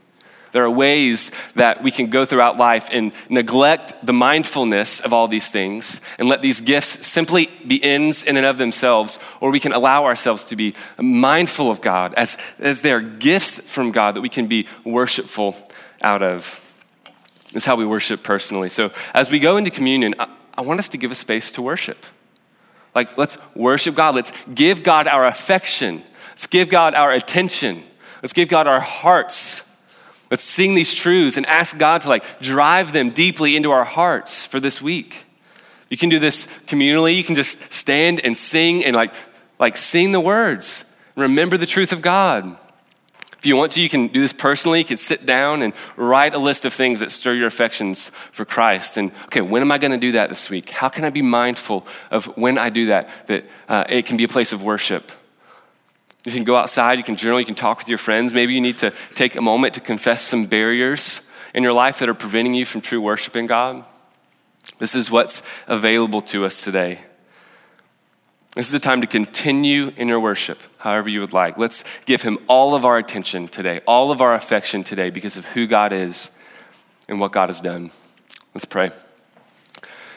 There 0.53 0.63
are 0.63 0.71
ways 0.71 1.33
that 1.55 1.83
we 1.83 1.91
can 1.91 2.11
go 2.11 2.25
throughout 2.25 2.59
life 2.59 2.89
and 2.93 3.15
neglect 3.29 3.95
the 4.05 4.13
mindfulness 4.13 5.01
of 5.01 5.13
all 5.13 5.27
these 5.27 5.51
things 5.51 6.01
and 6.19 6.29
let 6.29 6.43
these 6.43 6.61
gifts 6.61 7.07
simply 7.07 7.51
be 7.67 7.83
ends 7.83 8.23
in 8.23 8.37
and 8.37 8.45
of 8.45 8.59
themselves, 8.59 9.19
or 9.41 9.51
we 9.51 9.61
can 9.61 9.73
allow 9.73 10.05
ourselves 10.05 10.45
to 10.47 10.57
be 10.57 10.75
mindful 10.99 11.71
of 11.71 11.81
God 11.81 12.15
as, 12.15 12.37
as 12.59 12.83
they 12.83 12.93
are 12.93 13.01
gifts 13.01 13.61
from 13.61 13.93
God 13.93 14.15
that 14.15 14.21
we 14.21 14.29
can 14.29 14.47
be 14.47 14.67
worshipful 14.85 15.57
out 16.03 16.23
of. 16.23 16.59
Is 17.55 17.67
how 17.67 17.77
we 17.77 17.85
worship 17.85 18.23
personally. 18.23 18.71
So 18.71 18.93
as 19.13 19.31
we 19.31 19.39
go 19.39 19.59
into 19.59 19.71
communion, 19.71 20.15
I, 20.19 20.27
I 20.55 20.61
want 20.63 20.79
us 20.79 20.89
to 20.91 20.97
give 20.97 21.11
a 21.11 21.15
space 21.15 21.53
to 21.53 21.63
worship. 21.63 22.07
Like, 22.95 23.17
let's 23.19 23.37
worship 23.55 23.95
God. 23.95 24.15
Let's 24.15 24.33
give 24.55 24.83
God 24.83 25.07
our 25.07 25.27
affection. 25.27 26.03
Let's 26.31 26.47
give 26.47 26.69
God 26.69 26.95
our 26.95 27.11
attention. 27.13 27.85
Let's 28.23 28.33
give 28.33 28.49
God 28.49 28.67
our 28.67 28.81
hearts. 28.81 29.65
Let's 30.33 30.45
sing 30.45 30.73
these 30.73 30.95
truths 30.95 31.37
and 31.37 31.45
ask 31.45 31.77
God 31.77 32.01
to 32.01 32.09
like 32.09 32.41
drive 32.41 32.95
them 32.95 33.11
deeply 33.11 33.55
into 33.55 33.71
our 33.71 33.85
hearts 33.85 34.47
for 34.47 34.61
this 34.61 34.81
week. 34.81 35.27
You 35.91 35.99
can 35.99 36.09
do 36.09 36.19
this 36.19 36.47
communally. 36.67 37.15
You 37.17 37.23
can 37.23 37.35
just 37.35 37.71
stand 37.71 38.19
and 38.21 38.35
sing 38.35 38.83
and 38.83 38.97
like, 38.97 39.13
like 39.59 39.77
sing 39.77 40.13
the 40.13 40.21
words. 40.21 40.87
Remember 41.17 41.59
the 41.59 41.67
truth 41.67 41.93
of 41.93 42.01
God. 42.01 42.57
If 43.37 43.45
you 43.45 43.57
want 43.57 43.73
to, 43.73 43.83
you 43.83 43.91
can 43.91 44.07
do 44.07 44.23
this 44.23 44.33
personally. 44.33 44.79
You 44.79 44.87
can 44.87 44.97
sit 44.97 45.27
down 45.27 45.61
and 45.61 45.75
write 45.97 46.33
a 46.33 46.39
list 46.39 46.65
of 46.65 46.73
things 46.73 47.01
that 47.01 47.11
stir 47.11 47.35
your 47.35 47.49
affections 47.49 48.11
for 48.31 48.47
Christ. 48.47 48.97
And 48.97 49.13
okay, 49.27 49.43
when 49.43 49.61
am 49.61 49.71
I 49.71 49.77
going 49.77 49.93
to 49.93 49.99
do 49.99 50.13
that 50.13 50.31
this 50.31 50.49
week? 50.49 50.71
How 50.71 50.89
can 50.89 51.05
I 51.05 51.11
be 51.11 51.21
mindful 51.21 51.87
of 52.11 52.25
when 52.39 52.57
I 52.57 52.71
do 52.71 52.87
that, 52.87 53.27
that 53.27 53.45
uh, 53.69 53.85
it 53.87 54.07
can 54.07 54.17
be 54.17 54.25
a 54.25 54.29
place 54.29 54.55
of 54.55 54.63
worship? 54.63 55.13
You 56.25 56.33
can 56.33 56.45
go 56.45 56.57
outside, 56.57 56.99
you 56.99 57.05
can 57.05 57.17
journal, 57.17 57.41
you 57.41 57.47
can 57.47 57.55
talk 57.55 57.79
with 57.79 57.89
your 57.89 57.99
friends. 57.99 58.33
Maybe 58.33 58.55
you 58.55 58.61
need 58.61 58.79
to 58.79 58.93
take 59.15 59.35
a 59.35 59.41
moment 59.41 59.75
to 59.75 59.81
confess 59.81 60.23
some 60.23 60.47
barriers 60.47 61.21
in 61.53 61.63
your 61.63 61.73
life 61.73 61.99
that 61.99 62.09
are 62.09 62.15
preventing 62.15 62.55
you 62.55 62.65
from 62.65 62.81
true 62.81 63.01
worship 63.01 63.37
in 63.37 63.47
God. 63.47 63.85
This 64.79 64.95
is 64.95 65.11
what's 65.11 65.43
available 65.67 66.21
to 66.23 66.45
us 66.45 66.63
today. 66.63 67.01
This 68.55 68.69
is 68.69 68.75
a 68.75 68.81
time 68.81 69.01
to 69.01 69.07
continue 69.07 69.93
in 69.97 70.09
your 70.09 70.21
worship, 70.21 70.61
however 70.79 71.09
you 71.09 71.21
would 71.21 71.33
like. 71.33 71.57
Let's 71.57 71.85
give 72.05 72.23
him 72.23 72.39
all 72.49 72.75
of 72.75 72.85
our 72.85 72.99
attention 72.99 73.49
today, 73.49 73.81
all 73.87 74.11
of 74.11 74.21
our 74.21 74.35
affection 74.35 74.85
today, 74.85 75.11
because 75.11 75.37
of 75.37 75.47
who 75.47 75.67
God 75.67 75.93
is 75.93 76.31
and 77.09 77.19
what 77.19 77.33
God 77.33 77.49
has 77.49 77.61
done. 77.61 77.91
Let's 78.55 78.67
pray. 78.67 78.91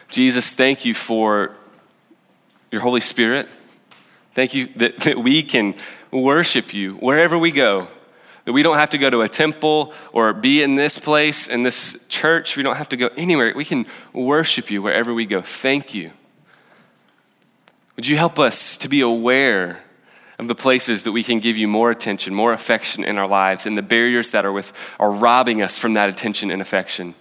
Jesus, 0.09 0.53
thank 0.53 0.83
you 0.83 0.93
for 0.93 1.55
your 2.71 2.81
Holy 2.81 3.01
Spirit. 3.01 3.47
Thank 4.35 4.53
you 4.53 4.67
that, 4.75 4.99
that 5.05 5.17
we 5.17 5.41
can 5.41 5.73
worship 6.11 6.73
you 6.73 6.95
wherever 6.95 7.37
we 7.37 7.51
go. 7.51 7.87
That 8.43 8.53
we 8.53 8.61
don't 8.61 8.77
have 8.77 8.91
to 8.91 8.99
go 8.99 9.09
to 9.09 9.21
a 9.21 9.29
temple 9.29 9.91
or 10.13 10.31
be 10.31 10.61
in 10.61 10.75
this 10.75 10.99
place, 10.99 11.47
in 11.47 11.63
this 11.63 11.97
church. 12.09 12.55
We 12.55 12.61
don't 12.61 12.75
have 12.75 12.89
to 12.89 12.97
go 12.97 13.09
anywhere. 13.17 13.51
We 13.55 13.65
can 13.65 13.87
worship 14.13 14.69
you 14.69 14.83
wherever 14.83 15.15
we 15.15 15.25
go. 15.25 15.41
Thank 15.41 15.95
you. 15.95 16.11
Would 17.95 18.05
you 18.05 18.17
help 18.17 18.37
us 18.37 18.77
to 18.77 18.89
be 18.89 19.01
aware 19.01 19.81
of 20.37 20.47
the 20.47 20.53
places 20.53 21.03
that 21.03 21.11
we 21.11 21.23
can 21.23 21.39
give 21.39 21.57
you 21.57 21.67
more 21.67 21.89
attention, 21.89 22.35
more 22.35 22.53
affection 22.53 23.03
in 23.03 23.17
our 23.17 23.27
lives, 23.27 23.65
and 23.65 23.77
the 23.77 23.81
barriers 23.81 24.31
that 24.31 24.45
are, 24.45 24.51
with, 24.51 24.73
are 24.99 25.11
robbing 25.11 25.61
us 25.61 25.77
from 25.77 25.93
that 25.93 26.09
attention 26.09 26.51
and 26.51 26.61
affection? 26.61 27.15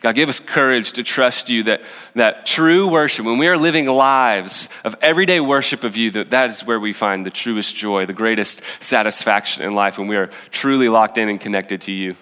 God, 0.00 0.14
give 0.14 0.30
us 0.30 0.40
courage 0.40 0.92
to 0.92 1.02
trust 1.02 1.50
you 1.50 1.64
that, 1.64 1.82
that 2.14 2.46
true 2.46 2.88
worship, 2.88 3.26
when 3.26 3.36
we 3.36 3.48
are 3.48 3.58
living 3.58 3.86
lives 3.86 4.70
of 4.82 4.96
everyday 5.02 5.40
worship 5.40 5.84
of 5.84 5.94
you, 5.94 6.10
that 6.12 6.30
that 6.30 6.48
is 6.48 6.64
where 6.64 6.80
we 6.80 6.94
find 6.94 7.26
the 7.26 7.30
truest 7.30 7.76
joy, 7.76 8.06
the 8.06 8.14
greatest 8.14 8.62
satisfaction 8.80 9.62
in 9.62 9.74
life, 9.74 9.98
when 9.98 10.08
we 10.08 10.16
are 10.16 10.28
truly 10.50 10.88
locked 10.88 11.18
in 11.18 11.28
and 11.28 11.38
connected 11.38 11.82
to 11.82 11.92
you. 11.92 12.16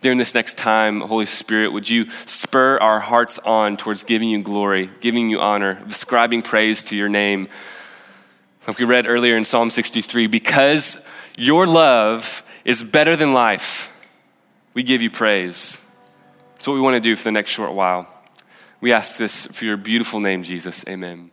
During 0.00 0.16
this 0.16 0.34
next 0.34 0.56
time, 0.56 1.02
Holy 1.02 1.26
Spirit, 1.26 1.74
would 1.74 1.90
you 1.90 2.08
spur 2.24 2.78
our 2.78 3.00
hearts 3.00 3.38
on 3.40 3.76
towards 3.76 4.02
giving 4.02 4.30
you 4.30 4.42
glory, 4.42 4.90
giving 5.00 5.28
you 5.28 5.40
honor, 5.40 5.82
ascribing 5.86 6.40
praise 6.40 6.82
to 6.84 6.96
your 6.96 7.10
name? 7.10 7.48
Like 8.66 8.78
we 8.78 8.86
read 8.86 9.06
earlier 9.06 9.36
in 9.36 9.44
Psalm 9.44 9.70
63, 9.70 10.26
because 10.26 11.04
your 11.36 11.66
love 11.66 12.42
is 12.64 12.82
better 12.82 13.14
than 13.14 13.34
life, 13.34 13.92
we 14.72 14.82
give 14.82 15.02
you 15.02 15.10
praise. 15.10 15.81
It's 16.62 16.68
what 16.68 16.74
we 16.74 16.80
want 16.80 16.94
to 16.94 17.00
do 17.00 17.16
for 17.16 17.24
the 17.24 17.32
next 17.32 17.50
short 17.50 17.72
while. 17.72 18.06
We 18.80 18.92
ask 18.92 19.16
this 19.16 19.46
for 19.46 19.64
your 19.64 19.76
beautiful 19.76 20.20
name, 20.20 20.44
Jesus. 20.44 20.84
Amen. 20.86 21.31